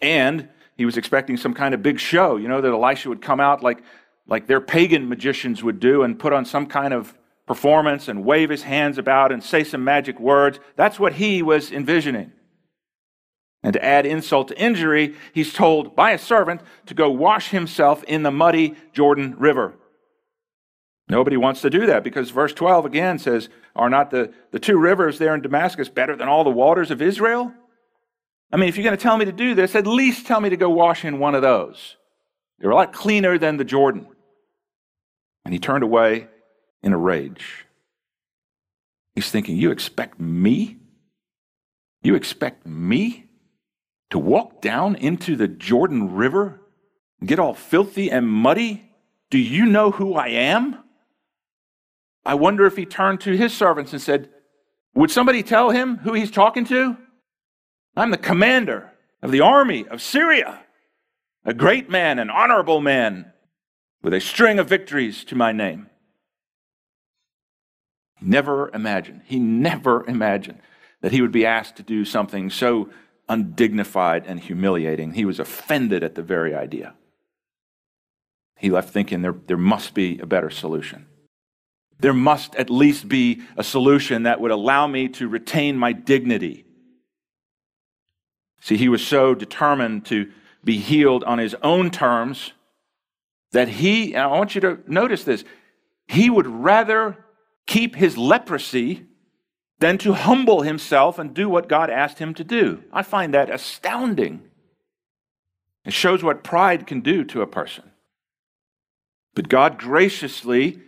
And 0.01 0.49
he 0.77 0.85
was 0.85 0.97
expecting 0.97 1.35
some 1.35 1.53
kind 1.53 1.73
of 1.73 1.83
big 1.83 1.99
show, 1.99 2.37
you 2.37 2.47
know, 2.47 2.61
that 2.61 2.71
Elisha 2.71 3.09
would 3.09 3.21
come 3.21 3.39
out 3.39 3.61
like, 3.61 3.83
like 4.27 4.47
their 4.47 4.61
pagan 4.61 5.09
magicians 5.09 5.63
would 5.63 5.79
do 5.79 6.03
and 6.03 6.17
put 6.17 6.31
on 6.31 6.45
some 6.45 6.65
kind 6.67 6.93
of 6.93 7.17
performance 7.45 8.07
and 8.07 8.23
wave 8.23 8.49
his 8.49 8.63
hands 8.63 8.97
about 8.97 9.31
and 9.31 9.43
say 9.43 9.63
some 9.63 9.83
magic 9.83 10.19
words. 10.19 10.59
That's 10.75 10.99
what 10.99 11.13
he 11.13 11.41
was 11.41 11.71
envisioning. 11.71 12.31
And 13.61 13.73
to 13.73 13.83
add 13.83 14.05
insult 14.05 14.47
to 14.49 14.59
injury, 14.59 15.15
he's 15.33 15.53
told 15.53 15.95
by 15.95 16.11
a 16.11 16.17
servant 16.17 16.61
to 16.85 16.93
go 16.93 17.09
wash 17.09 17.49
himself 17.49 18.03
in 18.05 18.23
the 18.23 18.31
muddy 18.31 18.75
Jordan 18.93 19.35
River. 19.37 19.75
Nobody 21.09 21.37
wants 21.37 21.61
to 21.61 21.69
do 21.69 21.87
that 21.87 22.03
because 22.03 22.29
verse 22.29 22.53
12 22.53 22.85
again 22.85 23.19
says, 23.19 23.49
Are 23.75 23.89
not 23.89 24.11
the, 24.11 24.31
the 24.51 24.59
two 24.59 24.77
rivers 24.77 25.17
there 25.17 25.33
in 25.33 25.41
Damascus 25.41 25.89
better 25.89 26.15
than 26.15 26.29
all 26.29 26.43
the 26.43 26.51
waters 26.51 26.91
of 26.91 27.01
Israel? 27.01 27.51
I 28.51 28.57
mean, 28.57 28.69
if 28.69 28.77
you're 28.77 28.83
going 28.83 28.97
to 28.97 29.01
tell 29.01 29.17
me 29.17 29.25
to 29.25 29.31
do 29.31 29.55
this, 29.55 29.75
at 29.75 29.87
least 29.87 30.25
tell 30.25 30.39
me 30.39 30.49
to 30.49 30.57
go 30.57 30.69
wash 30.69 31.03
in 31.03 31.19
one 31.19 31.35
of 31.35 31.41
those. 31.41 31.97
They're 32.59 32.71
a 32.71 32.75
lot 32.75 32.93
cleaner 32.93 33.37
than 33.37 33.57
the 33.57 33.65
Jordan. 33.65 34.07
And 35.45 35.53
he 35.53 35.59
turned 35.59 35.83
away 35.83 36.27
in 36.83 36.93
a 36.93 36.97
rage. 36.97 37.65
He's 39.15 39.31
thinking, 39.31 39.57
You 39.57 39.71
expect 39.71 40.19
me? 40.19 40.77
You 42.01 42.15
expect 42.15 42.65
me 42.65 43.28
to 44.09 44.19
walk 44.19 44.61
down 44.61 44.95
into 44.95 45.35
the 45.35 45.47
Jordan 45.47 46.13
River 46.13 46.61
and 47.19 47.29
get 47.29 47.39
all 47.39 47.53
filthy 47.53 48.09
and 48.11 48.27
muddy? 48.27 48.85
Do 49.29 49.37
you 49.37 49.65
know 49.65 49.91
who 49.91 50.15
I 50.15 50.27
am? 50.29 50.79
I 52.25 52.33
wonder 52.35 52.65
if 52.65 52.75
he 52.75 52.85
turned 52.85 53.21
to 53.21 53.37
his 53.37 53.53
servants 53.53 53.93
and 53.93 54.01
said, 54.01 54.29
Would 54.95 55.11
somebody 55.11 55.43
tell 55.43 55.69
him 55.69 55.97
who 55.97 56.13
he's 56.13 56.31
talking 56.31 56.65
to? 56.65 56.97
I'm 57.95 58.11
the 58.11 58.17
commander 58.17 58.91
of 59.21 59.31
the 59.31 59.41
army 59.41 59.87
of 59.87 60.01
Syria, 60.01 60.61
a 61.45 61.53
great 61.53 61.89
man, 61.89 62.19
an 62.19 62.29
honorable 62.29 62.81
man, 62.81 63.33
with 64.01 64.13
a 64.13 64.21
string 64.21 64.59
of 64.59 64.69
victories 64.69 65.23
to 65.25 65.35
my 65.35 65.51
name. 65.51 65.89
Never 68.21 68.69
imagined, 68.73 69.21
he 69.25 69.39
never 69.39 70.05
imagined 70.07 70.61
that 71.01 71.11
he 71.11 71.21
would 71.21 71.31
be 71.31 71.45
asked 71.45 71.77
to 71.77 71.83
do 71.83 72.03
something 72.03 72.49
so 72.49 72.89
undignified 73.29 74.25
and 74.25 74.39
humiliating. 74.39 75.13
He 75.13 75.23
was 75.23 75.39
offended 75.39 76.03
at 76.03 76.15
the 76.15 76.23
very 76.23 76.53
idea. 76.55 76.95
He 78.57 78.69
left 78.69 78.89
thinking 78.89 79.21
there, 79.21 79.35
there 79.47 79.57
must 79.57 79.93
be 79.93 80.19
a 80.19 80.25
better 80.25 80.49
solution. 80.49 81.05
There 81.99 82.13
must 82.13 82.55
at 82.55 82.69
least 82.69 83.07
be 83.07 83.41
a 83.55 83.63
solution 83.63 84.23
that 84.23 84.41
would 84.41 84.51
allow 84.51 84.87
me 84.87 85.07
to 85.09 85.27
retain 85.27 85.77
my 85.77 85.93
dignity. 85.93 86.65
See, 88.61 88.77
he 88.77 88.89
was 88.89 89.05
so 89.05 89.33
determined 89.35 90.05
to 90.07 90.31
be 90.63 90.77
healed 90.77 91.23
on 91.23 91.37
his 91.37 91.55
own 91.61 91.91
terms 91.91 92.51
that 93.51 93.67
he, 93.67 94.13
and 94.13 94.23
I 94.23 94.27
want 94.27 94.55
you 94.55 94.61
to 94.61 94.79
notice 94.87 95.23
this, 95.23 95.43
he 96.07 96.29
would 96.29 96.47
rather 96.47 97.25
keep 97.65 97.95
his 97.95 98.17
leprosy 98.17 99.05
than 99.79 99.97
to 99.99 100.13
humble 100.13 100.61
himself 100.61 101.17
and 101.17 101.33
do 101.33 101.49
what 101.49 101.69
God 101.69 101.89
asked 101.89 102.19
him 102.19 102.33
to 102.35 102.43
do. 102.43 102.83
I 102.91 103.01
find 103.01 103.33
that 103.33 103.49
astounding. 103.49 104.41
It 105.85 105.93
shows 105.93 106.21
what 106.21 106.43
pride 106.43 106.85
can 106.85 106.99
do 106.99 107.23
to 107.25 107.41
a 107.41 107.47
person. 107.47 107.91
But 109.35 109.49
God 109.49 109.77
graciously 109.77 110.79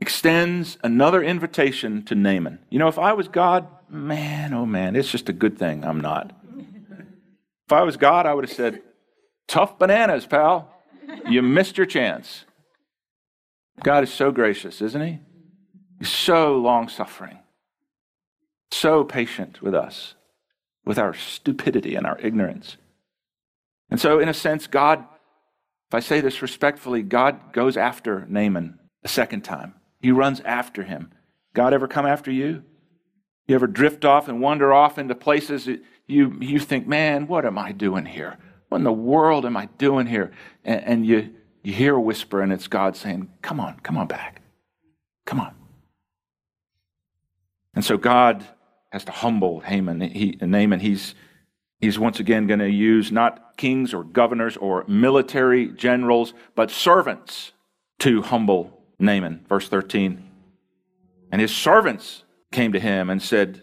extends 0.00 0.78
another 0.84 1.22
invitation 1.22 2.04
to 2.04 2.14
Naaman. 2.14 2.60
You 2.70 2.78
know, 2.78 2.88
if 2.88 2.98
I 2.98 3.12
was 3.12 3.26
God, 3.28 3.66
man, 3.88 4.54
oh 4.54 4.66
man, 4.66 4.94
it's 4.94 5.10
just 5.10 5.28
a 5.28 5.32
good 5.32 5.58
thing 5.58 5.84
I'm 5.84 6.00
not. 6.00 6.32
If 7.66 7.72
I 7.72 7.82
was 7.82 7.96
God, 7.96 8.24
I 8.24 8.34
would 8.34 8.44
have 8.44 8.56
said, 8.56 8.82
Tough 9.48 9.78
bananas, 9.78 10.26
pal. 10.26 10.70
You 11.26 11.42
missed 11.42 11.76
your 11.76 11.86
chance. 11.86 12.44
God 13.82 14.04
is 14.04 14.12
so 14.12 14.30
gracious, 14.30 14.82
isn't 14.82 15.00
he? 15.00 15.18
He's 15.98 16.10
so 16.10 16.56
long 16.56 16.88
suffering, 16.88 17.38
so 18.70 19.04
patient 19.04 19.62
with 19.62 19.74
us, 19.74 20.14
with 20.84 20.98
our 20.98 21.14
stupidity 21.14 21.94
and 21.94 22.06
our 22.06 22.18
ignorance. 22.18 22.76
And 23.90 24.00
so, 24.00 24.18
in 24.18 24.28
a 24.28 24.34
sense, 24.34 24.66
God, 24.66 25.00
if 25.88 25.94
I 25.94 26.00
say 26.00 26.20
this 26.20 26.42
respectfully, 26.42 27.02
God 27.02 27.52
goes 27.52 27.76
after 27.76 28.26
Naaman 28.28 28.78
a 29.02 29.08
second 29.08 29.42
time. 29.42 29.74
He 30.00 30.12
runs 30.12 30.40
after 30.40 30.82
him. 30.82 31.10
God 31.54 31.72
ever 31.72 31.88
come 31.88 32.06
after 32.06 32.30
you? 32.30 32.62
You 33.46 33.54
ever 33.54 33.66
drift 33.66 34.04
off 34.04 34.28
and 34.28 34.40
wander 34.40 34.72
off 34.72 34.98
into 34.98 35.14
places 35.14 35.64
that 35.64 35.82
you, 36.06 36.36
you 36.40 36.58
think, 36.58 36.86
man, 36.86 37.26
what 37.26 37.46
am 37.46 37.58
I 37.58 37.72
doing 37.72 38.04
here? 38.04 38.36
What 38.68 38.78
in 38.78 38.84
the 38.84 38.92
world 38.92 39.46
am 39.46 39.56
I 39.56 39.66
doing 39.78 40.06
here? 40.06 40.32
And, 40.64 40.84
and 40.84 41.06
you, 41.06 41.34
you 41.62 41.72
hear 41.72 41.94
a 41.94 42.00
whisper, 42.00 42.42
and 42.42 42.52
it's 42.52 42.68
God 42.68 42.96
saying, 42.96 43.30
Come 43.40 43.60
on, 43.60 43.80
come 43.80 43.96
on 43.96 44.06
back. 44.06 44.42
Come 45.24 45.40
on. 45.40 45.54
And 47.74 47.84
so 47.84 47.96
God 47.96 48.46
has 48.90 49.04
to 49.04 49.12
humble 49.12 49.60
Haman. 49.60 50.00
He, 50.00 50.38
Naaman, 50.40 50.80
he's, 50.80 51.14
he's 51.80 51.98
once 51.98 52.20
again 52.20 52.46
going 52.46 52.60
to 52.60 52.70
use 52.70 53.12
not 53.12 53.56
kings 53.56 53.92
or 53.92 54.04
governors 54.04 54.56
or 54.56 54.84
military 54.88 55.68
generals, 55.68 56.32
but 56.54 56.70
servants 56.70 57.52
to 58.00 58.22
humble 58.22 58.82
Naaman, 58.98 59.44
verse 59.48 59.68
13. 59.68 60.24
And 61.30 61.40
his 61.40 61.54
servants 61.54 62.24
came 62.52 62.72
to 62.72 62.80
him 62.80 63.10
and 63.10 63.22
said, 63.22 63.62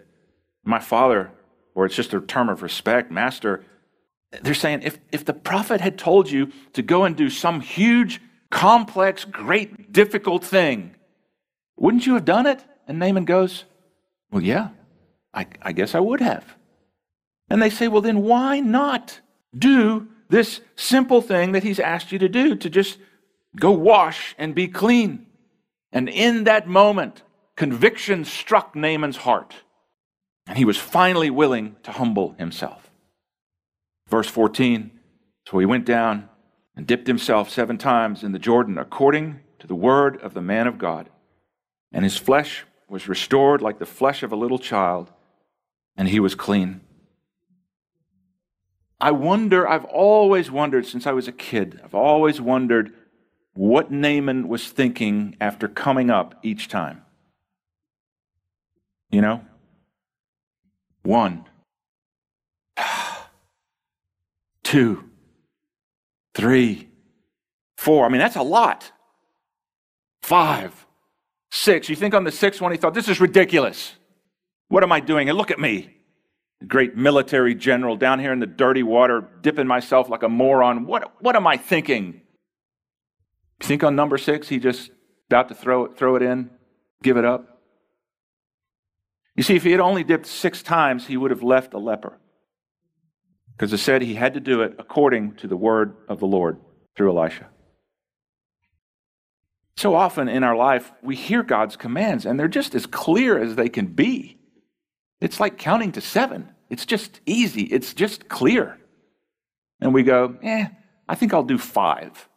My 0.63 0.79
father, 0.79 1.31
or 1.73 1.85
it's 1.85 1.95
just 1.95 2.13
a 2.13 2.21
term 2.21 2.49
of 2.49 2.61
respect, 2.61 3.11
master, 3.11 3.63
they're 4.41 4.53
saying, 4.53 4.81
if, 4.83 4.99
if 5.11 5.25
the 5.25 5.33
prophet 5.33 5.81
had 5.81 5.97
told 5.97 6.29
you 6.29 6.51
to 6.73 6.81
go 6.81 7.03
and 7.05 7.15
do 7.15 7.29
some 7.29 7.61
huge, 7.61 8.21
complex, 8.51 9.25
great, 9.25 9.91
difficult 9.91 10.43
thing, 10.43 10.95
wouldn't 11.77 12.05
you 12.05 12.13
have 12.13 12.25
done 12.25 12.45
it? 12.45 12.63
And 12.87 12.99
Naaman 12.99 13.25
goes, 13.25 13.65
Well, 14.31 14.43
yeah, 14.43 14.69
I, 15.35 15.45
I 15.61 15.71
guess 15.73 15.93
I 15.93 15.99
would 15.99 16.21
have. 16.21 16.55
And 17.49 17.61
they 17.61 17.69
say, 17.69 17.87
Well, 17.87 18.01
then 18.01 18.23
why 18.23 18.59
not 18.59 19.19
do 19.55 20.07
this 20.29 20.61
simple 20.75 21.21
thing 21.21 21.51
that 21.51 21.63
he's 21.63 21.79
asked 21.79 22.11
you 22.11 22.19
to 22.19 22.29
do, 22.29 22.55
to 22.55 22.69
just 22.69 22.97
go 23.55 23.71
wash 23.71 24.33
and 24.37 24.55
be 24.55 24.67
clean? 24.67 25.27
And 25.91 26.09
in 26.09 26.45
that 26.45 26.67
moment, 26.67 27.21
conviction 27.55 28.25
struck 28.25 28.75
Naaman's 28.75 29.17
heart, 29.17 29.53
and 30.47 30.57
he 30.57 30.65
was 30.65 30.77
finally 30.77 31.29
willing 31.29 31.75
to 31.83 31.91
humble 31.91 32.33
himself. 32.37 32.89
Verse 34.09 34.27
14 34.27 34.91
So 35.47 35.59
he 35.59 35.65
went 35.65 35.85
down 35.85 36.29
and 36.75 36.87
dipped 36.87 37.07
himself 37.07 37.49
seven 37.49 37.77
times 37.77 38.23
in 38.23 38.31
the 38.31 38.39
Jordan 38.39 38.77
according 38.77 39.39
to 39.59 39.67
the 39.67 39.75
word 39.75 40.19
of 40.21 40.33
the 40.33 40.41
man 40.41 40.67
of 40.67 40.77
God. 40.77 41.09
And 41.91 42.03
his 42.03 42.17
flesh 42.17 42.65
was 42.89 43.07
restored 43.07 43.61
like 43.61 43.79
the 43.79 43.85
flesh 43.85 44.21
of 44.21 44.31
a 44.31 44.35
little 44.35 44.59
child, 44.59 45.11
and 45.97 46.09
he 46.09 46.19
was 46.19 46.35
clean. 46.35 46.81
I 48.99 49.11
wonder, 49.11 49.67
I've 49.67 49.85
always 49.85 50.49
wondered 50.49 50.85
since 50.85 51.05
I 51.05 51.11
was 51.11 51.27
a 51.27 51.31
kid, 51.31 51.79
I've 51.83 51.95
always 51.95 52.39
wondered 52.39 52.93
what 53.53 53.91
Naaman 53.91 54.47
was 54.47 54.69
thinking 54.69 55.35
after 55.39 55.67
coming 55.67 56.09
up 56.09 56.35
each 56.43 56.67
time. 56.67 57.03
You 59.09 59.21
know? 59.21 59.45
One, 61.03 61.45
two, 64.63 65.09
three, 66.33 66.89
four. 67.77 68.05
I 68.05 68.09
mean, 68.09 68.19
that's 68.19 68.35
a 68.35 68.41
lot. 68.41 68.91
Five, 70.23 70.85
six. 71.51 71.87
You 71.87 71.95
think 71.95 72.13
on 72.15 72.23
the 72.23 72.31
sixth 72.31 72.59
one, 72.59 72.71
he 72.71 72.77
thought, 72.77 72.95
this 72.95 73.07
is 73.07 73.21
ridiculous. 73.21 73.93
What 74.67 74.83
am 74.83 74.91
I 74.91 74.99
doing? 74.99 75.29
And 75.29 75.37
look 75.37 75.51
at 75.51 75.59
me. 75.59 75.95
great 76.67 76.95
military 76.95 77.53
general 77.55 77.95
down 77.95 78.19
here 78.19 78.33
in 78.33 78.39
the 78.39 78.47
dirty 78.47 78.83
water, 78.83 79.27
dipping 79.41 79.67
myself 79.67 80.09
like 80.09 80.23
a 80.23 80.29
moron. 80.29 80.85
What, 80.85 81.13
what 81.21 81.35
am 81.35 81.45
I 81.47 81.57
thinking? 81.57 82.21
You 83.61 83.67
think 83.67 83.83
on 83.83 83.95
number 83.95 84.17
six, 84.17 84.47
he 84.49 84.59
just 84.59 84.91
about 85.29 85.49
to 85.49 85.55
throw 85.55 85.85
it, 85.85 85.97
throw 85.97 86.15
it 86.15 86.21
in, 86.21 86.49
give 87.03 87.17
it 87.17 87.25
up? 87.25 87.61
You 89.35 89.43
see, 89.43 89.55
if 89.55 89.63
he 89.63 89.71
had 89.71 89.81
only 89.81 90.03
dipped 90.03 90.25
six 90.27 90.63
times, 90.63 91.07
he 91.07 91.17
would 91.17 91.31
have 91.31 91.43
left 91.43 91.73
a 91.73 91.77
leper. 91.77 92.19
Because 93.51 93.71
it 93.73 93.77
said 93.79 94.01
he 94.01 94.15
had 94.15 94.33
to 94.33 94.39
do 94.39 94.61
it 94.61 94.75
according 94.79 95.35
to 95.35 95.47
the 95.47 95.57
word 95.57 95.95
of 96.07 96.19
the 96.19 96.25
Lord 96.25 96.59
through 96.95 97.17
Elisha. 97.17 97.49
So 99.77 99.93
often 99.93 100.29
in 100.29 100.43
our 100.43 100.55
life, 100.55 100.91
we 101.03 101.15
hear 101.15 101.43
God's 101.43 101.75
commands, 101.75 102.25
and 102.25 102.39
they're 102.39 102.47
just 102.47 102.75
as 102.75 102.85
clear 102.85 103.37
as 103.41 103.55
they 103.55 103.67
can 103.67 103.87
be. 103.87 104.39
It's 105.25 105.39
like 105.39 105.57
counting 105.57 105.91
to 105.93 106.01
seven. 106.01 106.49
It's 106.69 106.85
just 106.85 107.19
easy, 107.25 107.63
it's 107.63 107.95
just 107.95 108.29
clear. 108.29 108.77
And 109.81 109.91
we 109.91 110.03
go, 110.03 110.37
eh, 110.43 110.67
I 111.09 111.15
think 111.15 111.33
I'll 111.33 111.41
do 111.41 111.57
five, 111.57 112.29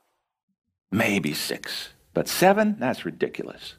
maybe 0.91 1.35
six. 1.35 1.91
But 2.15 2.29
seven, 2.29 2.77
that's 2.79 3.05
ridiculous. 3.05 3.75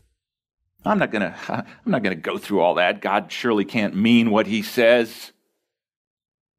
I'm 0.86 1.00
not 1.00 1.10
going 1.10 1.24
to 1.32 1.36
I'm 1.50 1.92
not 1.92 2.04
going 2.04 2.16
to 2.16 2.22
go 2.22 2.38
through 2.38 2.60
all 2.60 2.76
that. 2.76 3.02
God 3.02 3.32
surely 3.32 3.66
can't 3.66 3.96
mean 3.96 4.30
what 4.30 4.46
he 4.46 4.62
says. 4.62 5.32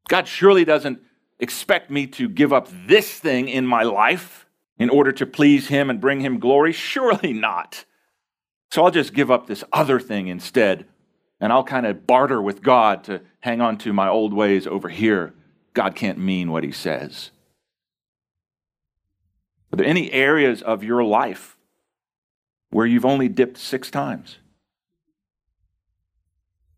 God 0.08 0.26
surely 0.26 0.64
doesn't 0.64 0.98
expect 1.38 1.88
me 1.88 2.08
to 2.08 2.28
give 2.28 2.52
up 2.52 2.66
this 2.88 3.12
thing 3.12 3.48
in 3.48 3.64
my 3.64 3.84
life 3.84 4.44
in 4.76 4.90
order 4.90 5.12
to 5.12 5.24
please 5.24 5.68
him 5.68 5.88
and 5.88 6.00
bring 6.00 6.18
him 6.18 6.40
glory. 6.40 6.72
Surely 6.72 7.32
not. 7.32 7.84
So 8.72 8.84
I'll 8.84 8.90
just 8.90 9.14
give 9.14 9.30
up 9.30 9.46
this 9.46 9.62
other 9.72 10.00
thing 10.00 10.26
instead. 10.26 10.86
And 11.40 11.52
I'll 11.52 11.64
kind 11.64 11.86
of 11.86 12.06
barter 12.06 12.40
with 12.40 12.62
God 12.62 13.04
to 13.04 13.22
hang 13.40 13.60
on 13.60 13.78
to 13.78 13.92
my 13.92 14.08
old 14.08 14.34
ways 14.34 14.66
over 14.66 14.88
here. 14.88 15.32
God 15.72 15.94
can't 15.94 16.18
mean 16.18 16.50
what 16.50 16.64
he 16.64 16.72
says. 16.72 17.30
Are 19.72 19.76
there 19.76 19.86
any 19.86 20.12
areas 20.12 20.62
of 20.62 20.84
your 20.84 21.02
life 21.02 21.56
where 22.70 22.86
you've 22.86 23.04
only 23.04 23.28
dipped 23.28 23.58
six 23.58 23.90
times. 23.90 24.38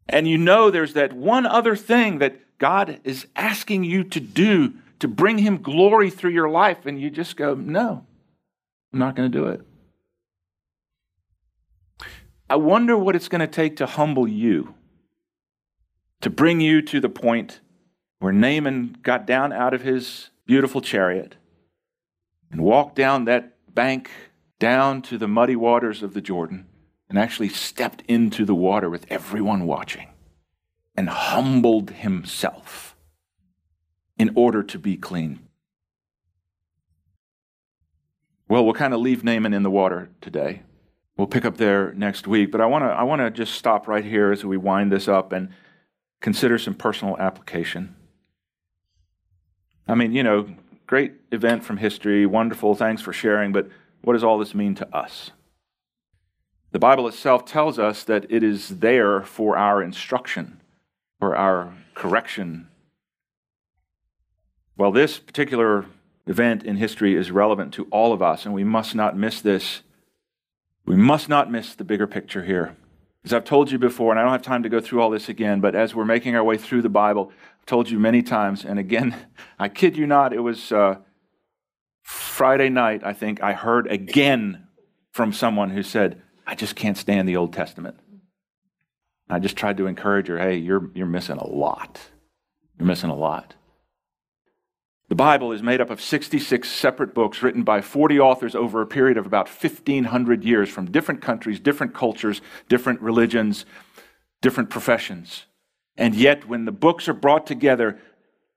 And 0.08 0.26
you 0.26 0.36
know 0.36 0.70
there's 0.70 0.94
that 0.94 1.12
one 1.12 1.46
other 1.46 1.76
thing 1.76 2.18
that 2.18 2.58
God 2.58 3.00
is 3.04 3.26
asking 3.36 3.84
you 3.84 4.04
to 4.04 4.20
do 4.20 4.74
to 4.98 5.08
bring 5.08 5.38
Him 5.38 5.62
glory 5.62 6.10
through 6.10 6.30
your 6.30 6.48
life, 6.48 6.86
and 6.86 7.00
you 7.00 7.10
just 7.10 7.36
go, 7.36 7.54
No, 7.54 8.04
I'm 8.92 8.98
not 8.98 9.16
going 9.16 9.30
to 9.30 9.38
do 9.38 9.46
it. 9.46 9.62
I 12.52 12.56
wonder 12.56 12.98
what 12.98 13.16
it's 13.16 13.28
going 13.28 13.40
to 13.40 13.46
take 13.46 13.76
to 13.76 13.86
humble 13.86 14.28
you, 14.28 14.74
to 16.20 16.28
bring 16.28 16.60
you 16.60 16.82
to 16.82 17.00
the 17.00 17.08
point 17.08 17.60
where 18.18 18.30
Naaman 18.30 18.98
got 19.02 19.26
down 19.26 19.54
out 19.54 19.72
of 19.72 19.80
his 19.80 20.28
beautiful 20.44 20.82
chariot 20.82 21.36
and 22.50 22.60
walked 22.60 22.94
down 22.94 23.24
that 23.24 23.54
bank 23.74 24.10
down 24.58 25.00
to 25.00 25.16
the 25.16 25.26
muddy 25.26 25.56
waters 25.56 26.02
of 26.02 26.12
the 26.12 26.20
Jordan 26.20 26.66
and 27.08 27.18
actually 27.18 27.48
stepped 27.48 28.02
into 28.06 28.44
the 28.44 28.54
water 28.54 28.90
with 28.90 29.06
everyone 29.08 29.64
watching 29.66 30.08
and 30.94 31.08
humbled 31.08 31.88
himself 31.92 32.94
in 34.18 34.30
order 34.34 34.62
to 34.62 34.78
be 34.78 34.98
clean. 34.98 35.38
Well, 38.46 38.62
we'll 38.62 38.74
kind 38.74 38.92
of 38.92 39.00
leave 39.00 39.24
Naaman 39.24 39.54
in 39.54 39.62
the 39.62 39.70
water 39.70 40.10
today. 40.20 40.64
We'll 41.22 41.28
pick 41.28 41.44
up 41.44 41.56
there 41.56 41.92
next 41.92 42.26
week, 42.26 42.50
but 42.50 42.60
I 42.60 42.66
want 42.66 42.82
to 42.82 42.88
I 42.88 43.04
want 43.04 43.20
to 43.20 43.30
just 43.30 43.54
stop 43.54 43.86
right 43.86 44.04
here 44.04 44.32
as 44.32 44.44
we 44.44 44.56
wind 44.56 44.90
this 44.90 45.06
up 45.06 45.30
and 45.30 45.50
consider 46.20 46.58
some 46.58 46.74
personal 46.74 47.16
application. 47.16 47.94
I 49.86 49.94
mean, 49.94 50.14
you 50.14 50.24
know, 50.24 50.48
great 50.88 51.12
event 51.30 51.62
from 51.62 51.76
history, 51.76 52.26
wonderful, 52.26 52.74
thanks 52.74 53.02
for 53.02 53.12
sharing, 53.12 53.52
but 53.52 53.68
what 54.00 54.14
does 54.14 54.24
all 54.24 54.36
this 54.36 54.52
mean 54.52 54.74
to 54.74 54.92
us? 54.92 55.30
The 56.72 56.80
Bible 56.80 57.06
itself 57.06 57.44
tells 57.44 57.78
us 57.78 58.02
that 58.02 58.26
it 58.28 58.42
is 58.42 58.80
there 58.80 59.22
for 59.22 59.56
our 59.56 59.80
instruction, 59.80 60.60
for 61.20 61.36
our 61.36 61.72
correction. 61.94 62.66
Well, 64.76 64.90
this 64.90 65.20
particular 65.20 65.86
event 66.26 66.64
in 66.64 66.78
history 66.78 67.14
is 67.14 67.30
relevant 67.30 67.72
to 67.74 67.86
all 67.92 68.12
of 68.12 68.22
us, 68.22 68.44
and 68.44 68.52
we 68.52 68.64
must 68.64 68.96
not 68.96 69.16
miss 69.16 69.40
this. 69.40 69.82
We 70.84 70.96
must 70.96 71.28
not 71.28 71.50
miss 71.50 71.74
the 71.74 71.84
bigger 71.84 72.06
picture 72.06 72.44
here. 72.44 72.76
As 73.24 73.32
I've 73.32 73.44
told 73.44 73.70
you 73.70 73.78
before, 73.78 74.10
and 74.10 74.18
I 74.18 74.22
don't 74.22 74.32
have 74.32 74.42
time 74.42 74.64
to 74.64 74.68
go 74.68 74.80
through 74.80 75.00
all 75.00 75.10
this 75.10 75.28
again, 75.28 75.60
but 75.60 75.76
as 75.76 75.94
we're 75.94 76.04
making 76.04 76.34
our 76.34 76.42
way 76.42 76.56
through 76.58 76.82
the 76.82 76.88
Bible, 76.88 77.32
I've 77.60 77.66
told 77.66 77.88
you 77.88 78.00
many 78.00 78.22
times, 78.22 78.64
and 78.64 78.78
again, 78.78 79.14
I 79.58 79.68
kid 79.68 79.96
you 79.96 80.06
not, 80.06 80.32
it 80.32 80.40
was. 80.40 80.72
Uh, 80.72 80.96
Friday 82.02 82.68
night, 82.68 83.02
I 83.04 83.12
think, 83.12 83.42
I 83.42 83.52
heard 83.52 83.86
again 83.86 84.66
from 85.12 85.32
someone 85.32 85.70
who 85.70 85.82
said, 85.82 86.20
I 86.46 86.54
just 86.54 86.74
can't 86.74 86.96
stand 86.96 87.28
the 87.28 87.36
Old 87.36 87.52
Testament. 87.52 87.96
I 89.30 89.38
just 89.38 89.56
tried 89.56 89.76
to 89.78 89.86
encourage 89.86 90.28
her, 90.28 90.38
hey, 90.38 90.56
you're, 90.56 90.90
you're 90.94 91.06
missing 91.06 91.36
a 91.36 91.46
lot. 91.46 92.00
You're 92.78 92.86
missing 92.86 93.10
a 93.10 93.14
lot. 93.14 93.54
The 95.12 95.16
Bible 95.16 95.52
is 95.52 95.62
made 95.62 95.82
up 95.82 95.90
of 95.90 96.00
66 96.00 96.66
separate 96.66 97.12
books 97.12 97.42
written 97.42 97.64
by 97.64 97.82
40 97.82 98.18
authors 98.18 98.54
over 98.54 98.80
a 98.80 98.86
period 98.86 99.18
of 99.18 99.26
about 99.26 99.46
1,500 99.46 100.42
years 100.42 100.70
from 100.70 100.90
different 100.90 101.20
countries, 101.20 101.60
different 101.60 101.92
cultures, 101.92 102.40
different 102.70 102.98
religions, 103.02 103.66
different 104.40 104.70
professions. 104.70 105.44
And 105.98 106.14
yet, 106.14 106.48
when 106.48 106.64
the 106.64 106.72
books 106.72 107.10
are 107.10 107.12
brought 107.12 107.46
together, 107.46 107.98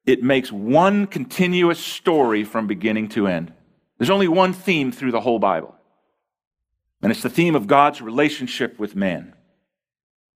it 0.06 0.24
makes 0.24 0.50
one 0.50 1.08
continuous 1.08 1.78
story 1.78 2.46
from 2.46 2.68
beginning 2.68 3.10
to 3.10 3.28
end. 3.28 3.52
There's 3.98 4.10
only 4.10 4.30
one 4.30 4.54
theme 4.54 4.94
through 4.94 5.12
the 5.12 5.20
whole 5.20 5.39
Bible, 5.39 5.76
and 7.02 7.12
it's 7.12 7.22
the 7.22 7.30
theme 7.30 7.56
of 7.56 7.68
God's 7.68 8.02
relationship 8.02 8.80
with 8.80 8.96
man 8.96 9.34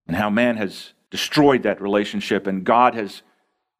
and 0.05 0.17
how 0.17 0.29
man 0.29 0.57
has 0.57 0.91
destroyed 1.11 1.63
that 1.63 1.81
relationship, 1.81 2.45
and 2.45 2.65
God 2.65 2.93
has, 2.93 3.21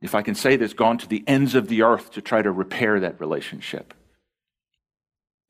if 0.02 0.16
I 0.16 0.22
can 0.22 0.36
say 0.36 0.56
this, 0.56 0.74
gone 0.74 0.98
to 1.00 1.08
the 1.08 1.24
ends 1.28 1.56
of 1.56 1.68
the 1.68 1.82
earth 1.82 2.12
to 2.12 2.22
try 2.22 2.42
to 2.42 2.52
repair 2.52 3.00
that 3.00 3.20
relationship. 3.20 3.94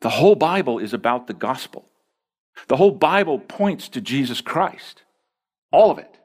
The 0.02 0.10
whole 0.10 0.36
Bible 0.36 0.80
is 0.80 0.94
about 0.94 1.28
the 1.28 1.34
gospel. 1.34 1.86
The 2.68 2.78
whole 2.78 2.92
Bible 2.92 3.40
points 3.40 3.90
to 3.90 4.02
Jesus 4.02 4.42
Christ. 4.42 5.04
All 5.72 5.92
of 5.92 6.00
it. 6.00 6.16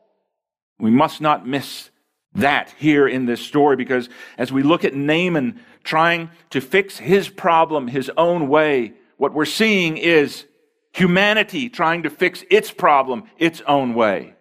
We 0.79 0.91
must 0.91 1.21
not 1.21 1.47
miss 1.47 1.91
that 2.35 2.75
here 2.79 3.07
in 3.07 3.27
this 3.27 3.41
story 3.41 3.77
because 3.77 4.09
as 4.39 4.51
we 4.51 4.63
look 4.63 4.85
at 4.85 4.95
Naaman 4.95 5.61
trying 5.85 6.31
to 6.51 6.61
fix 6.61 6.99
his 6.99 7.29
problem 7.29 7.89
his 7.89 8.11
own 8.17 8.49
way, 8.49 8.95
what 9.17 9.35
we're 9.35 9.45
seeing 9.45 9.97
is 9.97 10.45
humanity 10.93 11.69
trying 11.69 12.03
to 12.05 12.11
fix 12.11 12.45
its 12.51 12.71
problem 12.71 13.25
its 13.39 13.61
own 13.63 13.95
way. 13.95 14.35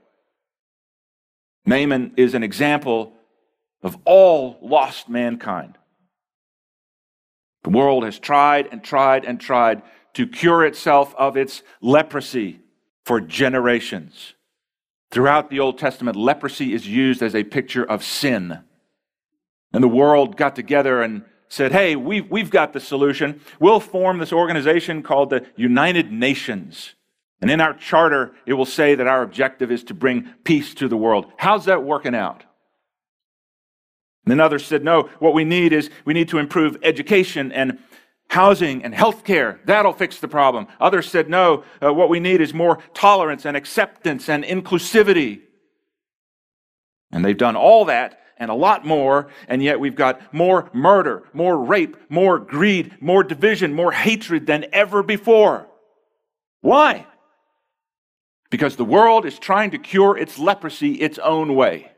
Naaman 1.65 2.13
is 2.17 2.34
an 2.34 2.43
example 2.43 3.13
of 3.84 3.98
all 4.06 4.58
lost 4.62 5.10
mankind. 5.10 5.78
The 7.63 7.69
world 7.69 8.04
has 8.04 8.17
tried 8.19 8.67
and 8.72 8.84
tried 8.84 9.26
and 9.26 9.39
tried 9.39 9.84
to 10.13 10.28
cure 10.28 10.65
itself 10.65 11.13
of 11.17 11.38
its 11.38 11.63
leprosy 11.82 12.60
for 13.06 13.19
generations. 13.22 14.34
Throughout 15.12 15.50
the 15.50 15.60
Old 15.60 15.78
Testament, 15.78 16.15
leprosy 16.15 16.74
is 16.74 16.88
used 16.88 17.22
as 17.22 17.36
a 17.36 17.43
picture 17.43 17.84
of 17.84 18.04
sin. 18.04 18.60
And 19.72 19.84
the 19.84 19.88
world 19.88 20.38
got 20.38 20.56
together 20.56 21.02
and 21.02 21.24
said, 21.50 21.72
hey, 21.72 21.96
we've, 21.96 22.30
we've 22.32 22.50
got 22.50 22.74
the 22.74 22.80
solution. 22.80 23.41
We'll 23.60 23.80
form 23.80 24.17
this 24.17 24.34
organization 24.34 25.04
called 25.04 25.30
the 25.30 25.46
United 25.56 26.12
Nations. 26.12 26.96
And 27.41 27.52
in 27.52 27.62
our 27.62 27.74
charter, 27.74 28.34
it 28.46 28.54
will 28.54 28.65
say 28.65 28.96
that 28.96 29.08
our 29.08 29.22
objective 29.22 29.72
is 29.72 29.84
to 29.86 29.93
bring 29.93 30.30
peace 30.43 30.74
to 30.76 30.88
the 30.88 30.98
world. 30.98 31.32
How's 31.38 31.65
that 31.65 31.84
working 31.84 32.15
out? 32.15 32.43
And 34.26 34.32
then 34.32 34.40
others 34.40 34.66
said, 34.66 34.84
no, 34.84 35.10
what 35.20 35.34
we 35.34 35.44
need 35.44 35.74
is 35.74 35.90
we 36.06 36.14
need 36.14 36.30
to 36.30 36.38
improve 36.38 36.78
education 36.82 37.52
and 37.52 37.80
housing 38.30 38.84
and 38.84 38.96
health 38.96 39.24
care. 39.24 39.60
That'll 39.66 39.94
fix 39.94 40.20
the 40.20 40.28
problem. 40.28 40.68
Others 40.80 41.10
said, 41.10 41.30
no, 41.30 41.64
uh, 41.84 41.94
what 41.94 42.10
we 42.10 42.20
need 42.20 42.42
is 42.42 42.54
more 42.54 42.80
tolerance 42.94 43.46
and 43.46 43.58
acceptance 43.58 44.30
and 44.30 44.44
inclusivity. 44.44 45.42
And 47.12 47.24
they've 47.24 47.38
done 47.38 47.56
all 47.56 47.86
that 47.86 48.20
and 48.38 48.50
a 48.50 48.56
lot 48.56 48.86
more, 48.86 49.30
and 49.48 49.62
yet 49.62 49.80
we've 49.80 49.96
got 49.96 50.34
more 50.34 50.70
murder, 50.74 51.24
more 51.34 51.58
rape, 51.58 51.96
more 52.10 52.40
greed, 52.40 52.96
more 53.00 53.24
division, 53.24 53.74
more 53.74 53.92
hatred 53.92 54.48
than 54.48 54.66
ever 54.74 55.04
before. 55.04 55.68
Why? 56.62 57.06
Because 58.50 58.76
the 58.76 58.86
world 58.86 59.26
is 59.26 59.38
trying 59.38 59.72
to 59.72 59.78
cure 59.78 60.18
its 60.18 60.40
leprosy 60.40 60.94
its 60.94 61.20
own 61.20 61.56
way, 61.56 61.92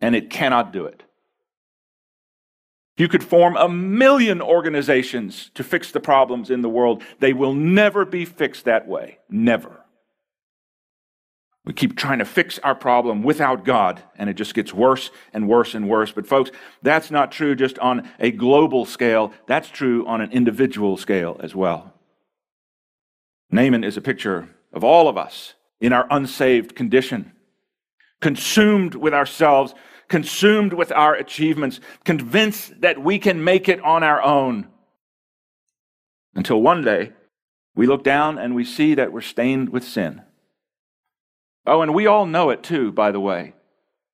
and 0.00 0.14
it 0.14 0.30
cannot 0.30 0.72
do 0.72 0.86
it. 0.86 1.02
You 2.96 3.08
could 3.08 3.24
form 3.24 3.56
a 3.56 3.68
million 3.68 4.40
organizations 4.40 5.50
to 5.54 5.64
fix 5.64 5.90
the 5.90 6.00
problems 6.00 6.50
in 6.50 6.62
the 6.62 6.68
world. 6.68 7.02
They 7.18 7.32
will 7.32 7.54
never 7.54 8.04
be 8.04 8.24
fixed 8.24 8.66
that 8.66 8.86
way. 8.86 9.18
Never. 9.28 9.80
We 11.64 11.72
keep 11.72 11.96
trying 11.96 12.18
to 12.18 12.24
fix 12.26 12.58
our 12.58 12.74
problem 12.74 13.22
without 13.22 13.64
God, 13.64 14.02
and 14.16 14.28
it 14.28 14.34
just 14.34 14.54
gets 14.54 14.74
worse 14.74 15.10
and 15.32 15.48
worse 15.48 15.74
and 15.74 15.88
worse. 15.88 16.12
But, 16.12 16.26
folks, 16.26 16.50
that's 16.82 17.10
not 17.10 17.32
true 17.32 17.54
just 17.54 17.78
on 17.78 18.08
a 18.20 18.30
global 18.30 18.84
scale, 18.84 19.32
that's 19.46 19.70
true 19.70 20.06
on 20.06 20.20
an 20.20 20.30
individual 20.30 20.96
scale 20.96 21.40
as 21.42 21.54
well. 21.54 21.94
Naaman 23.50 23.82
is 23.82 23.96
a 23.96 24.02
picture 24.02 24.50
of 24.72 24.84
all 24.84 25.08
of 25.08 25.16
us 25.16 25.54
in 25.80 25.92
our 25.92 26.06
unsaved 26.10 26.76
condition, 26.76 27.32
consumed 28.24 28.94
with 28.94 29.12
ourselves 29.12 29.74
consumed 30.08 30.72
with 30.72 30.90
our 30.92 31.14
achievements, 31.14 31.80
convinced 32.04 32.80
that 32.80 33.02
we 33.02 33.18
can 33.18 33.44
make 33.44 33.68
it 33.68 33.80
on 33.80 34.02
our 34.02 34.22
own. 34.22 34.68
Until 36.34 36.62
one 36.62 36.82
day, 36.82 37.12
we 37.74 37.86
look 37.86 38.04
down 38.04 38.38
and 38.38 38.54
we 38.54 38.64
see 38.64 38.94
that 38.94 39.12
we're 39.12 39.20
stained 39.20 39.68
with 39.70 39.84
sin. 39.84 40.22
Oh, 41.66 41.82
and 41.82 41.94
we 41.94 42.06
all 42.06 42.26
know 42.26 42.50
it 42.50 42.62
too, 42.62 42.92
by 42.92 43.10
the 43.12 43.20
way. 43.20 43.54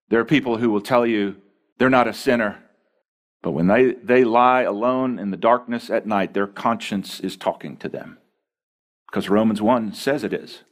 There 0.08 0.20
are 0.20 0.24
people 0.24 0.58
who 0.58 0.70
will 0.70 0.80
tell 0.80 1.06
you 1.06 1.36
they're 1.78 1.90
not 1.90 2.08
a 2.08 2.14
sinner, 2.14 2.62
but 3.42 3.52
when 3.52 3.68
they, 3.68 3.92
they 3.92 4.24
lie 4.24 4.62
alone 4.62 5.18
in 5.18 5.30
the 5.30 5.36
darkness 5.36 5.88
at 5.88 6.06
night, 6.06 6.34
their 6.34 6.46
conscience 6.46 7.20
is 7.20 7.36
talking 7.36 7.76
to 7.78 7.88
them. 7.88 8.18
Because 9.08 9.28
Romans 9.28 9.62
1 9.62 9.92
says 9.94 10.24
it 10.24 10.32
is. 10.32 10.62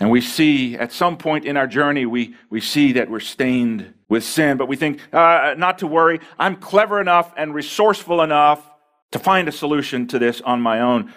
And 0.00 0.10
we 0.10 0.20
see 0.20 0.76
at 0.76 0.92
some 0.92 1.16
point 1.16 1.44
in 1.44 1.56
our 1.56 1.66
journey, 1.66 2.04
we, 2.06 2.34
we 2.50 2.60
see 2.60 2.92
that 2.92 3.10
we're 3.10 3.20
stained 3.20 3.94
with 4.08 4.24
sin, 4.24 4.56
but 4.56 4.66
we 4.68 4.76
think, 4.76 5.00
uh, 5.12 5.54
not 5.56 5.78
to 5.78 5.86
worry, 5.86 6.20
I'm 6.38 6.56
clever 6.56 7.00
enough 7.00 7.32
and 7.36 7.54
resourceful 7.54 8.22
enough 8.22 8.68
to 9.12 9.18
find 9.18 9.48
a 9.48 9.52
solution 9.52 10.06
to 10.08 10.18
this 10.18 10.40
on 10.40 10.60
my 10.60 10.80
own. 10.80 11.12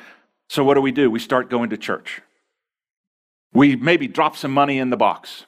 So 0.49 0.63
what 0.63 0.75
do 0.75 0.81
we 0.81 0.91
do? 0.91 1.09
We 1.09 1.19
start 1.19 1.49
going 1.49 1.71
to 1.71 1.77
church. 1.77 2.21
We 3.53 3.75
maybe 3.75 4.07
drop 4.07 4.37
some 4.37 4.51
money 4.51 4.77
in 4.77 4.91
the 4.91 4.97
box. 4.97 5.45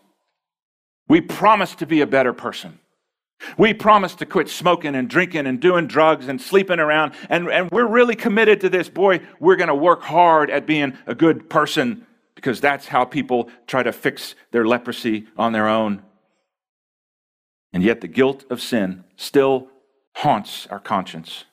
We 1.08 1.22
promise 1.22 1.76
to 1.76 1.86
be 1.86 2.02
a 2.02 2.08
better 2.08 2.34
person. 2.34 2.80
We 3.58 3.74
promise 3.74 4.16
to 4.16 4.26
quit 4.26 4.50
smoking 4.50 4.96
and 4.96 5.10
drinking 5.10 5.48
and 5.48 5.60
doing 5.60 5.88
drugs 5.88 6.28
and 6.28 6.42
sleeping 6.42 6.80
around. 6.80 7.14
And, 7.30 7.48
and 7.50 7.72
we're 7.72 7.88
really 7.88 8.16
committed 8.16 8.62
to 8.62 8.70
this. 8.70 8.90
Boy, 8.90 9.22
we're 9.40 9.56
going 9.56 9.70
to 9.70 9.76
work 9.76 10.02
hard 10.02 10.50
at 10.50 10.66
being 10.66 10.98
a 11.08 11.16
good 11.16 11.50
person 11.50 12.06
because 12.40 12.62
that's 12.62 12.88
how 12.88 13.04
people 13.04 13.50
try 13.68 13.84
to 13.84 13.92
fix 13.92 14.34
their 14.52 14.66
leprosy 14.66 15.28
on 15.36 15.52
their 15.52 15.68
own. 15.68 16.02
And 17.74 17.84
yet, 17.84 18.00
the 18.00 18.08
guilt 18.08 18.46
of 18.50 18.62
sin 18.62 19.04
still 19.18 19.68
haunts 20.16 20.66
our 20.68 20.80
conscience. 20.80 21.44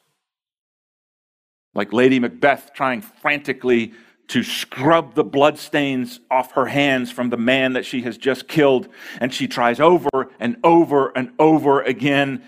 Like 1.74 1.92
Lady 1.92 2.20
Macbeth 2.20 2.70
trying 2.72 3.00
frantically 3.02 3.94
to 4.28 4.44
scrub 4.44 5.16
the 5.16 5.24
bloodstains 5.24 6.20
off 6.30 6.52
her 6.52 6.66
hands 6.66 7.10
from 7.10 7.30
the 7.30 7.36
man 7.36 7.72
that 7.72 7.84
she 7.84 8.02
has 8.02 8.16
just 8.16 8.46
killed. 8.46 8.88
And 9.20 9.34
she 9.34 9.48
tries 9.48 9.80
over 9.80 10.28
and 10.38 10.56
over 10.62 11.08
and 11.16 11.32
over 11.40 11.82
again. 11.82 12.44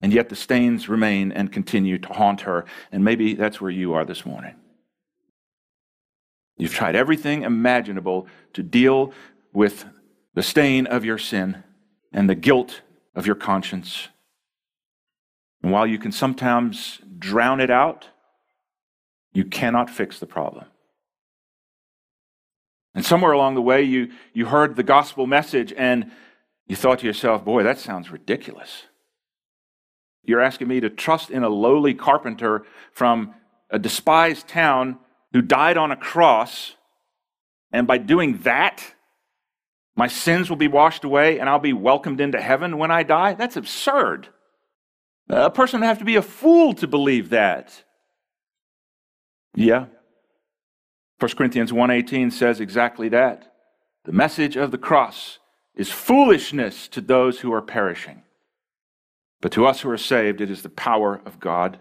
And 0.00 0.14
yet 0.14 0.30
the 0.30 0.36
stains 0.36 0.88
remain 0.88 1.30
and 1.30 1.52
continue 1.52 1.98
to 1.98 2.08
haunt 2.08 2.40
her. 2.42 2.64
And 2.90 3.04
maybe 3.04 3.34
that's 3.34 3.60
where 3.60 3.70
you 3.70 3.92
are 3.92 4.06
this 4.06 4.24
morning. 4.24 4.54
You've 6.56 6.74
tried 6.74 6.96
everything 6.96 7.42
imaginable 7.42 8.26
to 8.54 8.62
deal 8.62 9.12
with 9.52 9.84
the 10.34 10.42
stain 10.42 10.86
of 10.86 11.04
your 11.04 11.18
sin 11.18 11.62
and 12.12 12.28
the 12.28 12.34
guilt 12.34 12.82
of 13.14 13.26
your 13.26 13.36
conscience. 13.36 14.08
And 15.62 15.72
while 15.72 15.86
you 15.86 15.98
can 15.98 16.12
sometimes 16.12 17.00
drown 17.18 17.60
it 17.60 17.70
out, 17.70 18.08
you 19.32 19.44
cannot 19.44 19.90
fix 19.90 20.18
the 20.18 20.26
problem. 20.26 20.66
And 22.94 23.04
somewhere 23.04 23.32
along 23.32 23.54
the 23.54 23.62
way, 23.62 23.82
you, 23.82 24.10
you 24.32 24.46
heard 24.46 24.76
the 24.76 24.82
gospel 24.82 25.26
message 25.26 25.74
and 25.76 26.10
you 26.66 26.76
thought 26.76 27.00
to 27.00 27.06
yourself, 27.06 27.44
boy, 27.44 27.62
that 27.62 27.78
sounds 27.78 28.10
ridiculous. 28.10 28.84
You're 30.24 30.40
asking 30.40 30.68
me 30.68 30.80
to 30.80 30.88
trust 30.88 31.30
in 31.30 31.44
a 31.44 31.48
lowly 31.48 31.92
carpenter 31.94 32.64
from 32.92 33.34
a 33.70 33.78
despised 33.78 34.48
town 34.48 34.98
who 35.36 35.42
died 35.42 35.76
on 35.76 35.92
a 35.92 35.96
cross, 35.96 36.76
and 37.70 37.86
by 37.86 37.98
doing 37.98 38.38
that, 38.38 38.94
my 39.94 40.08
sins 40.08 40.48
will 40.48 40.56
be 40.56 40.66
washed 40.66 41.04
away 41.04 41.38
and 41.38 41.46
I'll 41.46 41.58
be 41.58 41.74
welcomed 41.74 42.22
into 42.22 42.40
heaven 42.40 42.78
when 42.78 42.90
I 42.90 43.02
die? 43.02 43.34
That's 43.34 43.58
absurd. 43.58 44.28
A 45.28 45.50
person 45.50 45.80
would 45.80 45.86
have 45.86 45.98
to 45.98 46.06
be 46.06 46.16
a 46.16 46.22
fool 46.22 46.72
to 46.72 46.86
believe 46.86 47.28
that. 47.28 47.84
Yeah. 49.54 49.88
1 51.18 51.36
Corinthians 51.36 51.70
1:18 51.70 52.30
says 52.30 52.58
exactly 52.58 53.10
that. 53.10 53.52
The 54.04 54.12
message 54.12 54.56
of 54.56 54.70
the 54.70 54.78
cross 54.78 55.38
is 55.74 55.92
foolishness 55.92 56.88
to 56.88 57.02
those 57.02 57.40
who 57.40 57.52
are 57.52 57.60
perishing. 57.60 58.22
But 59.42 59.52
to 59.52 59.66
us 59.66 59.82
who 59.82 59.90
are 59.90 59.98
saved, 59.98 60.40
it 60.40 60.50
is 60.50 60.62
the 60.62 60.70
power 60.70 61.20
of 61.26 61.40
God 61.40 61.78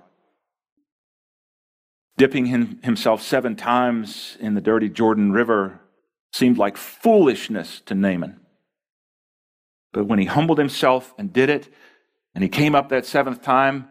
dipping 2.17 2.45
him, 2.45 2.79
himself 2.83 3.21
seven 3.21 3.55
times 3.55 4.37
in 4.39 4.53
the 4.53 4.61
dirty 4.61 4.89
Jordan 4.89 5.31
River 5.31 5.79
seemed 6.33 6.57
like 6.57 6.77
foolishness 6.77 7.81
to 7.85 7.95
Naaman. 7.95 8.39
But 9.93 10.05
when 10.05 10.19
he 10.19 10.25
humbled 10.25 10.57
himself 10.57 11.13
and 11.17 11.31
did 11.31 11.49
it, 11.49 11.73
and 12.33 12.43
he 12.43 12.49
came 12.49 12.75
up 12.75 12.89
that 12.89 13.05
seventh 13.05 13.41
time, 13.41 13.87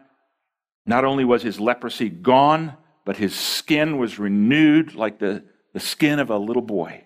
not 0.85 1.03
only 1.03 1.25
was 1.25 1.41
his 1.41 1.59
leprosy 1.59 2.09
gone, 2.09 2.77
but 3.05 3.17
his 3.17 3.35
skin 3.35 3.97
was 3.97 4.19
renewed 4.19 4.93
like 4.93 5.19
the, 5.19 5.43
the 5.73 5.79
skin 5.79 6.19
of 6.19 6.29
a 6.29 6.37
little 6.37 6.61
boy. 6.61 7.03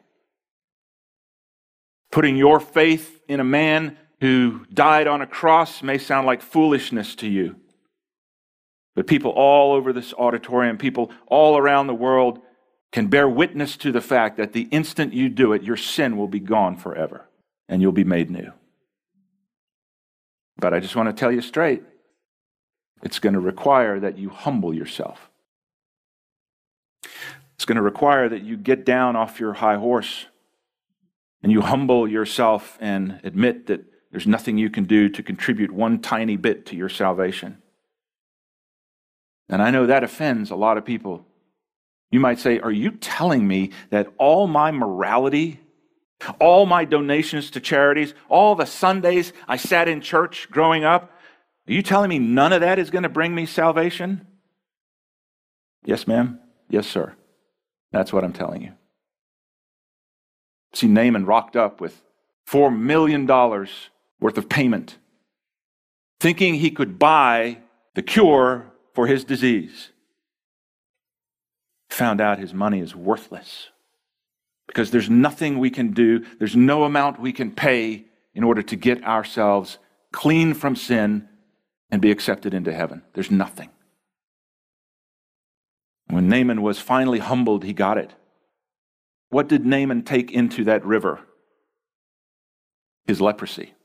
Putting 2.12 2.36
your 2.36 2.60
faith 2.60 3.22
in 3.28 3.40
a 3.40 3.46
man 3.46 3.98
who 4.20 4.66
died 4.74 5.08
on 5.08 5.22
a 5.22 5.28
cross 5.28 5.82
may 5.82 5.98
sound 5.98 6.28
like 6.28 6.42
foolishness 6.42 7.16
to 7.16 7.28
you. 7.28 7.56
But 8.96 9.08
people 9.08 9.32
all 9.32 9.74
over 9.74 9.94
this 9.94 10.14
auditorium, 10.14 10.78
people 10.78 11.12
all 11.28 11.58
around 11.58 11.88
the 11.88 11.94
world, 11.94 12.40
can 12.92 13.08
bear 13.08 13.30
witness 13.30 13.78
to 13.78 13.92
the 13.92 14.02
fact 14.02 14.38
that 14.38 14.54
the 14.54 14.64
instant 14.72 15.14
you 15.14 15.30
do 15.30 15.54
it, 15.54 15.64
your 15.64 15.78
sin 15.78 16.18
will 16.18 16.28
be 16.28 16.40
gone 16.40 16.76
forever 16.76 17.28
and 17.68 17.82
you'll 17.82 17.92
be 17.92 18.04
made 18.04 18.32
new. 18.32 18.52
But 20.58 20.74
I 20.74 20.80
just 20.80 20.96
want 20.96 21.08
to 21.08 21.20
tell 21.20 21.32
you 21.32 21.42
straight 21.42 21.84
it's 23.02 23.20
going 23.20 23.34
to 23.34 23.40
require 23.40 24.00
that 24.00 24.18
you 24.18 24.30
humble 24.30 24.74
yourself. 24.74 25.30
It's 27.56 27.66
going 27.66 27.78
to 27.78 27.82
require 27.82 28.28
that 28.28 28.44
you 28.44 28.58
get 28.58 28.86
down 28.86 29.16
off 29.16 29.40
your 29.40 29.54
high 29.54 29.78
horse 29.78 30.26
and 31.44 31.52
you 31.52 31.62
humble 31.62 32.08
yourself 32.08 32.78
and 32.82 33.20
admit 33.24 33.68
that 33.68 33.86
there's 34.12 34.28
nothing 34.28 34.58
you 34.58 34.70
can 34.70 34.86
do 34.86 35.08
to 35.10 35.24
contribute 35.24 35.72
one 35.72 36.00
tiny 36.00 36.36
bit 36.36 36.66
to 36.68 36.76
your 36.76 36.90
salvation. 36.90 37.62
And 39.50 39.62
I 39.62 39.72
know 39.72 39.88
that 39.88 40.04
offends 40.04 40.52
a 40.52 40.56
lot 40.56 40.78
of 40.78 40.86
people. 40.86 41.26
You 42.12 42.20
might 42.20 42.40
say, 42.40 42.60
Are 42.60 42.72
you 42.72 42.92
telling 42.92 43.48
me 43.48 43.72
that 43.90 44.08
all 44.18 44.48
my 44.48 44.72
morality, 44.72 45.60
all 46.40 46.66
my 46.66 46.86
donations 46.86 47.50
to 47.52 47.60
charities, 47.60 48.14
all 48.30 48.56
the 48.56 48.66
Sundays 48.66 49.34
I 49.48 49.58
sat 49.58 49.88
in 49.88 50.02
church 50.02 50.50
growing 50.52 50.84
up, 50.84 51.12
are 51.68 51.74
you 51.74 51.82
telling 51.82 52.10
me 52.10 52.20
none 52.20 52.54
of 52.54 52.62
that 52.62 52.80
is 52.80 52.90
going 52.90 53.04
to 53.04 53.10
bring 53.10 53.34
me 53.34 53.46
salvation? 53.46 54.26
Yes, 55.86 56.08
ma'am. 56.08 56.40
Yes, 56.70 56.88
sir. 56.88 57.16
That's 57.92 58.14
what 58.14 58.24
I'm 58.24 58.34
telling 58.34 58.62
you. 58.62 58.74
See, 60.74 60.88
Naaman 60.88 61.26
rocked 61.26 61.56
up 61.56 61.82
with 61.82 62.02
$4 62.48 62.76
million 62.76 63.26
worth 63.28 64.38
of 64.38 64.50
payment, 64.50 64.98
thinking 66.20 66.56
he 66.56 66.70
could 66.70 67.00
buy 67.00 67.60
the 67.96 68.02
cure 68.02 68.72
for 69.00 69.08
his 69.08 69.24
disease. 69.24 69.92
Found 71.92 72.20
out 72.20 72.38
his 72.38 72.54
money 72.54 72.82
is 72.82 72.94
worthless 72.94 73.70
because 74.68 74.92
there's 74.92 75.10
nothing 75.10 75.58
we 75.58 75.70
can 75.70 75.94
do, 75.94 76.26
there's 76.38 76.58
no 76.58 76.84
amount 76.84 77.18
we 77.18 77.32
can 77.32 77.50
pay 77.50 78.04
in 78.34 78.44
order 78.44 78.62
to 78.62 78.76
get 78.76 79.02
ourselves 79.06 79.78
clean 80.12 80.54
from 80.54 80.76
sin 80.76 81.30
and 81.90 82.02
be 82.02 82.12
accepted 82.12 82.54
into 82.54 82.74
heaven. 82.74 83.02
There's 83.14 83.32
nothing. 83.32 83.70
When 86.10 86.28
Naaman 86.28 86.62
was 86.62 86.78
finally 86.78 87.20
humbled, 87.20 87.64
he 87.64 87.72
got 87.72 87.98
it. 87.98 88.14
What 89.30 89.48
did 89.48 89.66
Naaman 89.66 90.04
take 90.04 90.30
into 90.30 90.66
that 90.66 90.84
river? 90.84 91.22
His 93.08 93.22
leprosy 93.22 93.76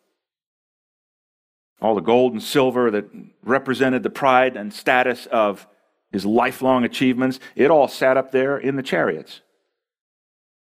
all 1.80 1.94
the 1.94 2.00
gold 2.00 2.32
and 2.32 2.42
silver 2.42 2.90
that 2.90 3.04
represented 3.42 4.02
the 4.02 4.10
pride 4.10 4.56
and 4.56 4.72
status 4.72 5.26
of 5.26 5.66
his 6.12 6.24
lifelong 6.24 6.84
achievements, 6.84 7.40
it 7.56 7.70
all 7.70 7.88
sat 7.88 8.16
up 8.16 8.30
there 8.30 8.56
in 8.56 8.76
the 8.76 8.82
chariots. 8.82 9.40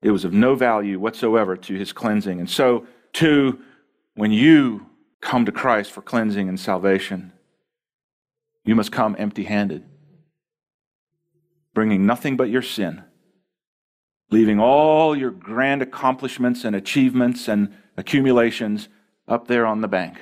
It 0.02 0.12
was 0.12 0.26
of 0.26 0.34
no 0.34 0.56
value 0.56 1.00
whatsoever 1.00 1.56
to 1.56 1.76
his 1.76 1.94
cleansing. 1.94 2.40
And 2.40 2.50
so, 2.50 2.88
too, 3.14 3.60
when 4.16 4.32
you 4.32 4.88
come 5.22 5.46
to 5.46 5.52
Christ 5.52 5.92
for 5.92 6.02
cleansing 6.02 6.50
and 6.50 6.60
salvation, 6.60 7.34
you 8.64 8.76
must 8.76 8.92
come 8.92 9.16
empty 9.20 9.44
handed, 9.44 9.84
bringing 11.74 12.06
nothing 12.06 12.38
but 12.38 12.50
your 12.50 12.62
sin, 12.62 13.04
leaving 14.30 14.60
all 14.60 15.16
your 15.16 15.32
grand 15.32 15.82
accomplishments 15.82 16.64
and 16.64 16.76
achievements 16.76 17.48
and 17.48 17.74
accumulations 17.98 18.88
up 19.28 19.48
there 19.48 19.66
on 19.66 19.82
the 19.82 19.88
bank, 19.88 20.18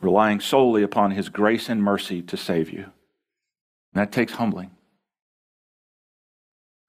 relying 0.00 0.40
solely 0.40 0.82
upon 0.82 1.12
His 1.12 1.28
grace 1.28 1.68
and 1.68 1.82
mercy 1.82 2.22
to 2.22 2.36
save 2.36 2.70
you. 2.70 2.84
And 2.84 4.02
that 4.02 4.12
takes 4.12 4.34
humbling. 4.34 4.70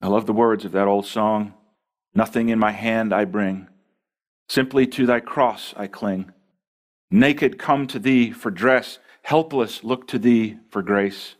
I 0.01 0.07
love 0.07 0.25
the 0.25 0.33
words 0.33 0.65
of 0.65 0.71
that 0.73 0.87
old 0.87 1.05
song 1.05 1.53
Nothing 2.17 2.49
in 2.49 2.57
my 2.57 2.71
hand 2.71 3.13
I 3.13 3.25
bring, 3.25 3.67
simply 4.49 4.87
to 4.87 5.05
thy 5.05 5.19
cross 5.19 5.75
I 5.77 5.85
cling. 5.85 6.31
Naked 7.11 7.59
come 7.59 7.85
to 7.87 7.99
thee 7.99 8.31
for 8.31 8.49
dress, 8.49 8.97
helpless 9.21 9.83
look 9.83 10.07
to 10.07 10.17
thee 10.17 10.57
for 10.71 10.81
grace. 10.81 11.35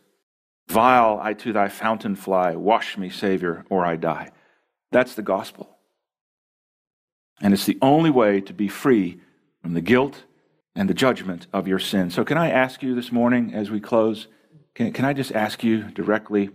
Vile 0.68 1.18
I 1.20 1.34
to 1.34 1.52
thy 1.52 1.68
fountain 1.68 2.14
fly, 2.14 2.54
wash 2.54 2.96
me, 2.96 3.10
Savior, 3.10 3.64
or 3.68 3.84
I 3.84 3.96
die. 3.96 4.30
That's 4.92 5.16
the 5.16 5.22
gospel. 5.22 5.76
And 7.40 7.52
it's 7.52 7.66
the 7.66 7.78
only 7.82 8.10
way 8.10 8.40
to 8.42 8.52
be 8.52 8.68
free 8.68 9.20
from 9.60 9.74
the 9.74 9.80
guilt 9.80 10.24
and 10.78 10.88
the 10.88 10.94
judgment 10.94 11.48
of 11.52 11.66
your 11.66 11.80
sin. 11.80 12.08
So, 12.08 12.24
can 12.24 12.38
I 12.38 12.50
ask 12.50 12.84
you 12.84 12.94
this 12.94 13.10
morning 13.10 13.52
as 13.52 13.68
we 13.68 13.80
close? 13.80 14.28
Can, 14.74 14.92
can 14.92 15.04
I 15.04 15.12
just 15.12 15.32
ask 15.32 15.64
you 15.64 15.82
directly? 15.90 16.50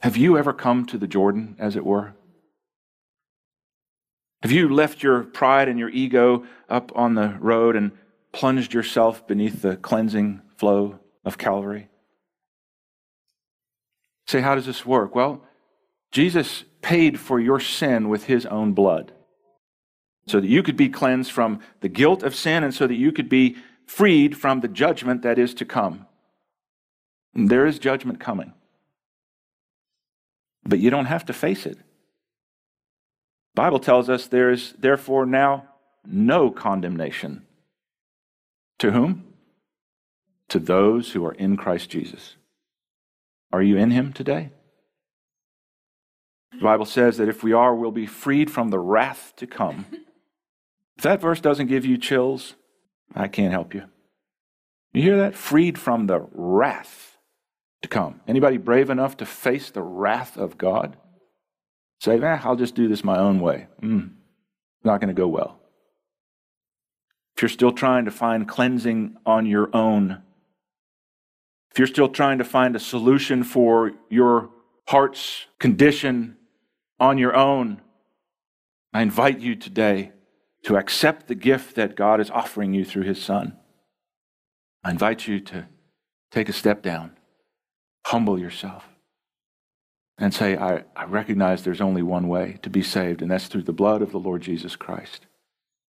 Have 0.00 0.16
you 0.16 0.38
ever 0.38 0.54
come 0.54 0.86
to 0.86 0.96
the 0.96 1.06
Jordan, 1.06 1.54
as 1.58 1.76
it 1.76 1.84
were? 1.84 2.14
Have 4.42 4.52
you 4.52 4.72
left 4.72 5.02
your 5.02 5.22
pride 5.22 5.68
and 5.68 5.78
your 5.78 5.90
ego 5.90 6.46
up 6.70 6.90
on 6.96 7.14
the 7.14 7.36
road 7.40 7.76
and 7.76 7.92
plunged 8.32 8.72
yourself 8.72 9.26
beneath 9.26 9.60
the 9.60 9.76
cleansing 9.76 10.40
flow 10.56 10.98
of 11.26 11.36
Calvary? 11.36 11.90
Say, 14.28 14.40
how 14.40 14.54
does 14.54 14.66
this 14.66 14.86
work? 14.86 15.14
Well, 15.14 15.42
Jesus 16.10 16.64
paid 16.80 17.20
for 17.20 17.38
your 17.38 17.60
sin 17.60 18.08
with 18.08 18.24
his 18.24 18.46
own 18.46 18.72
blood 18.72 19.12
so 20.28 20.40
that 20.40 20.48
you 20.48 20.62
could 20.62 20.76
be 20.76 20.88
cleansed 20.88 21.32
from 21.32 21.60
the 21.80 21.88
guilt 21.88 22.22
of 22.22 22.34
sin 22.34 22.62
and 22.62 22.74
so 22.74 22.86
that 22.86 22.94
you 22.94 23.12
could 23.12 23.28
be 23.28 23.56
freed 23.86 24.36
from 24.36 24.60
the 24.60 24.68
judgment 24.68 25.22
that 25.22 25.38
is 25.38 25.54
to 25.54 25.64
come. 25.64 26.06
And 27.34 27.48
there 27.48 27.66
is 27.66 27.78
judgment 27.78 28.20
coming. 28.20 28.52
But 30.64 30.80
you 30.80 30.90
don't 30.90 31.06
have 31.06 31.24
to 31.26 31.32
face 31.32 31.64
it. 31.66 31.78
Bible 33.54 33.78
tells 33.78 34.08
us 34.08 34.26
there 34.26 34.50
is 34.50 34.74
therefore 34.78 35.26
now 35.26 35.64
no 36.04 36.50
condemnation. 36.50 37.46
To 38.78 38.92
whom? 38.92 39.32
To 40.50 40.58
those 40.58 41.12
who 41.12 41.24
are 41.24 41.32
in 41.32 41.56
Christ 41.56 41.90
Jesus. 41.90 42.36
Are 43.52 43.62
you 43.62 43.76
in 43.76 43.90
him 43.90 44.12
today? 44.12 44.50
The 46.52 46.64
Bible 46.64 46.84
says 46.84 47.16
that 47.16 47.28
if 47.28 47.42
we 47.42 47.52
are, 47.52 47.74
we'll 47.74 47.90
be 47.90 48.06
freed 48.06 48.50
from 48.50 48.70
the 48.70 48.78
wrath 48.78 49.32
to 49.36 49.46
come. 49.46 49.86
If 50.98 51.04
that 51.04 51.20
verse 51.20 51.40
doesn't 51.40 51.68
give 51.68 51.86
you 51.86 51.96
chills, 51.96 52.56
I 53.14 53.28
can't 53.28 53.52
help 53.52 53.72
you. 53.72 53.84
You 54.92 55.02
hear 55.02 55.16
that? 55.18 55.36
Freed 55.36 55.78
from 55.78 56.08
the 56.08 56.26
wrath 56.32 57.16
to 57.82 57.88
come. 57.88 58.20
Anybody 58.26 58.56
brave 58.56 58.90
enough 58.90 59.16
to 59.18 59.26
face 59.26 59.70
the 59.70 59.82
wrath 59.82 60.36
of 60.36 60.58
God? 60.58 60.96
Say, 62.00 62.20
eh, 62.20 62.40
I'll 62.42 62.56
just 62.56 62.74
do 62.74 62.88
this 62.88 63.04
my 63.04 63.16
own 63.16 63.38
way. 63.38 63.68
Mm, 63.80 64.14
not 64.82 65.00
going 65.00 65.14
to 65.14 65.20
go 65.20 65.28
well. 65.28 65.60
If 67.36 67.42
you're 67.42 67.48
still 67.48 67.72
trying 67.72 68.04
to 68.06 68.10
find 68.10 68.48
cleansing 68.48 69.18
on 69.24 69.46
your 69.46 69.70
own, 69.72 70.22
if 71.70 71.78
you're 71.78 71.86
still 71.86 72.08
trying 72.08 72.38
to 72.38 72.44
find 72.44 72.74
a 72.74 72.80
solution 72.80 73.44
for 73.44 73.92
your 74.10 74.50
heart's 74.88 75.46
condition 75.60 76.36
on 76.98 77.18
your 77.18 77.36
own, 77.36 77.82
I 78.92 79.02
invite 79.02 79.38
you 79.38 79.54
today 79.54 80.12
to 80.68 80.76
accept 80.76 81.28
the 81.28 81.34
gift 81.34 81.76
that 81.76 81.96
God 81.96 82.20
is 82.20 82.28
offering 82.28 82.74
you 82.74 82.84
through 82.84 83.04
His 83.04 83.22
Son. 83.22 83.56
I 84.84 84.90
invite 84.90 85.26
you 85.26 85.40
to 85.40 85.66
take 86.30 86.50
a 86.50 86.52
step 86.52 86.82
down, 86.82 87.12
humble 88.04 88.38
yourself 88.38 88.84
and 90.18 90.34
say, 90.34 90.58
I, 90.58 90.84
I 90.94 91.04
recognize 91.06 91.64
there's 91.64 91.80
only 91.80 92.02
one 92.02 92.28
way 92.28 92.58
to 92.60 92.68
be 92.68 92.82
saved, 92.82 93.22
and 93.22 93.30
that's 93.30 93.46
through 93.46 93.62
the 93.62 93.72
blood 93.72 94.02
of 94.02 94.12
the 94.12 94.18
Lord 94.18 94.42
Jesus 94.42 94.76
Christ. 94.76 95.24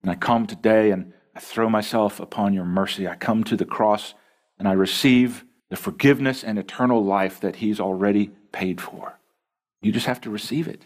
And 0.02 0.12
I 0.12 0.16
come 0.16 0.46
today 0.46 0.92
and 0.92 1.14
I 1.34 1.40
throw 1.40 1.70
myself 1.70 2.20
upon 2.20 2.54
your 2.54 2.66
mercy. 2.66 3.08
I 3.08 3.16
come 3.16 3.46
to 3.46 3.56
the 3.56 3.64
cross 3.64 4.14
and 4.60 4.68
I 4.68 4.74
receive 4.74 5.46
the 5.70 5.78
forgiveness 5.78 6.44
and 6.44 6.60
eternal 6.60 7.02
life 7.02 7.40
that 7.40 7.56
He's 7.56 7.80
already 7.80 8.32
paid 8.52 8.82
for. 8.82 9.20
You 9.82 9.94
just 9.94 10.08
have 10.08 10.20
to 10.22 10.30
receive 10.30 10.68
it. 10.68 10.82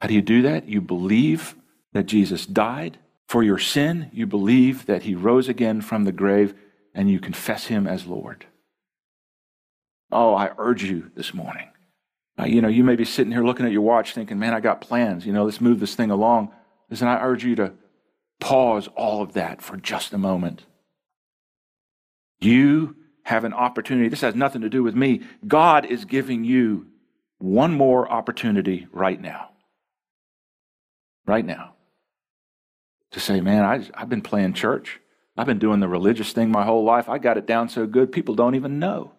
How 0.00 0.08
do 0.08 0.14
you 0.14 0.22
do 0.22 0.40
that? 0.40 0.66
You 0.66 0.80
believe 0.80 1.54
that 1.94 2.04
Jesus 2.04 2.44
died 2.44 2.98
for 3.26 3.42
your 3.42 3.58
sin, 3.58 4.10
you 4.12 4.26
believe 4.26 4.84
that 4.86 5.04
He 5.04 5.14
rose 5.14 5.48
again 5.48 5.80
from 5.80 6.04
the 6.04 6.12
grave, 6.12 6.54
and 6.92 7.10
you 7.10 7.18
confess 7.18 7.66
Him 7.66 7.86
as 7.86 8.06
Lord. 8.06 8.44
Oh, 10.12 10.34
I 10.34 10.50
urge 10.58 10.84
you 10.84 11.10
this 11.16 11.32
morning. 11.32 11.68
Uh, 12.38 12.44
you 12.44 12.60
know, 12.60 12.68
you 12.68 12.84
may 12.84 12.96
be 12.96 13.04
sitting 13.04 13.32
here 13.32 13.44
looking 13.44 13.64
at 13.64 13.72
your 13.72 13.82
watch 13.82 14.12
thinking, 14.12 14.38
man, 14.38 14.54
I 14.54 14.60
got 14.60 14.80
plans. 14.80 15.24
You 15.24 15.32
know, 15.32 15.44
let's 15.44 15.60
move 15.60 15.80
this 15.80 15.94
thing 15.94 16.10
along. 16.10 16.52
Listen, 16.90 17.08
I 17.08 17.22
urge 17.22 17.44
you 17.44 17.56
to 17.56 17.72
pause 18.40 18.88
all 18.96 19.22
of 19.22 19.32
that 19.32 19.62
for 19.62 19.76
just 19.76 20.12
a 20.12 20.18
moment. 20.18 20.66
You 22.40 22.96
have 23.22 23.44
an 23.44 23.54
opportunity. 23.54 24.08
This 24.08 24.20
has 24.20 24.34
nothing 24.34 24.62
to 24.62 24.68
do 24.68 24.82
with 24.82 24.94
me. 24.94 25.22
God 25.46 25.86
is 25.86 26.04
giving 26.04 26.44
you 26.44 26.86
one 27.38 27.72
more 27.72 28.10
opportunity 28.10 28.86
right 28.92 29.20
now. 29.20 29.50
Right 31.26 31.44
now. 31.44 31.73
To 33.14 33.20
say, 33.20 33.40
man, 33.40 33.64
I, 33.64 33.86
I've 33.94 34.08
been 34.08 34.22
playing 34.22 34.54
church. 34.54 35.00
I've 35.36 35.46
been 35.46 35.60
doing 35.60 35.78
the 35.78 35.86
religious 35.86 36.32
thing 36.32 36.50
my 36.50 36.64
whole 36.64 36.82
life. 36.82 37.08
I 37.08 37.18
got 37.18 37.38
it 37.38 37.46
down 37.46 37.68
so 37.68 37.86
good, 37.86 38.10
people 38.10 38.34
don't 38.34 38.56
even 38.56 38.80
know. 38.80 39.12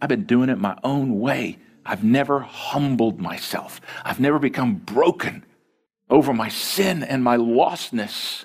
I've 0.00 0.08
been 0.08 0.26
doing 0.26 0.48
it 0.48 0.56
my 0.56 0.78
own 0.84 1.18
way. 1.18 1.58
I've 1.84 2.04
never 2.04 2.38
humbled 2.38 3.20
myself. 3.20 3.80
I've 4.04 4.20
never 4.20 4.38
become 4.38 4.76
broken 4.76 5.44
over 6.08 6.32
my 6.32 6.48
sin 6.48 7.02
and 7.02 7.24
my 7.24 7.36
lostness. 7.36 8.44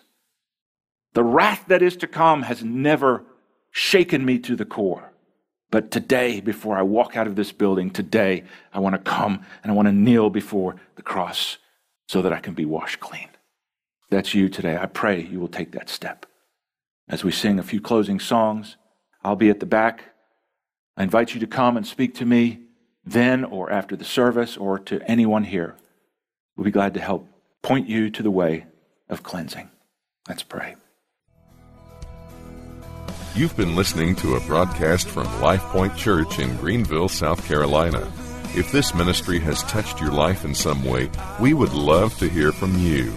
The 1.13 1.23
wrath 1.23 1.65
that 1.67 1.83
is 1.83 1.95
to 1.97 2.07
come 2.07 2.41
has 2.41 2.63
never 2.63 3.23
shaken 3.69 4.25
me 4.25 4.39
to 4.39 4.55
the 4.55 4.65
core. 4.65 5.11
But 5.69 5.91
today, 5.91 6.39
before 6.39 6.75
I 6.75 6.81
walk 6.81 7.15
out 7.15 7.27
of 7.27 7.36
this 7.36 7.51
building, 7.51 7.91
today, 7.91 8.45
I 8.73 8.79
want 8.79 8.95
to 8.95 9.11
come 9.11 9.45
and 9.61 9.71
I 9.71 9.75
want 9.75 9.88
to 9.88 9.91
kneel 9.91 10.31
before 10.31 10.75
the 10.95 11.03
cross 11.03 11.59
so 12.07 12.23
that 12.23 12.33
I 12.33 12.39
can 12.39 12.55
be 12.55 12.65
washed 12.65 12.99
clean. 12.99 13.29
That's 14.09 14.33
you 14.33 14.49
today. 14.49 14.77
I 14.77 14.85
pray 14.85 15.21
you 15.21 15.39
will 15.39 15.47
take 15.47 15.71
that 15.71 15.89
step. 15.89 16.25
As 17.07 17.23
we 17.23 17.31
sing 17.31 17.59
a 17.59 17.63
few 17.63 17.81
closing 17.81 18.19
songs, 18.19 18.77
I'll 19.23 19.35
be 19.35 19.49
at 19.49 19.59
the 19.59 19.65
back. 19.65 20.03
I 20.97 21.03
invite 21.03 21.33
you 21.33 21.39
to 21.39 21.47
come 21.47 21.77
and 21.77 21.85
speak 21.85 22.15
to 22.15 22.25
me 22.25 22.61
then 23.03 23.43
or 23.43 23.71
after 23.71 23.95
the 23.95 24.05
service 24.05 24.57
or 24.57 24.79
to 24.79 25.01
anyone 25.09 25.43
here. 25.43 25.75
We'll 26.55 26.65
be 26.65 26.71
glad 26.71 26.93
to 26.95 27.01
help 27.01 27.27
point 27.61 27.87
you 27.87 28.09
to 28.11 28.23
the 28.23 28.31
way 28.31 28.65
of 29.09 29.23
cleansing. 29.23 29.69
Let's 30.27 30.43
pray. 30.43 30.75
You've 33.35 33.57
been 33.57 33.75
listening 33.75 34.15
to 34.17 34.35
a 34.35 34.39
broadcast 34.41 35.07
from 35.07 35.25
Life 35.41 35.61
Point 35.63 35.95
Church 35.97 36.39
in 36.39 36.55
Greenville, 36.57 37.09
South 37.09 37.45
Carolina. 37.45 38.11
If 38.55 38.71
this 38.71 38.95
ministry 38.95 39.39
has 39.39 39.61
touched 39.63 39.99
your 39.99 40.11
life 40.11 40.45
in 40.45 40.55
some 40.55 40.85
way, 40.85 41.09
we 41.41 41.53
would 41.53 41.73
love 41.73 42.17
to 42.19 42.29
hear 42.29 42.53
from 42.53 42.77
you. 42.79 43.13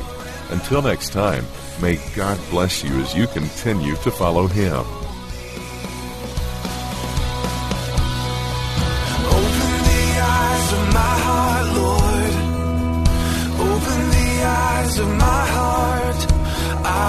Until 0.49 0.81
next 0.81 1.13
time, 1.13 1.45
may 1.81 1.97
God 2.13 2.37
bless 2.49 2.83
you 2.83 2.99
as 2.99 3.15
you 3.15 3.25
continue 3.27 3.95
to 3.95 4.11
follow 4.11 4.47
Him. 4.47 4.83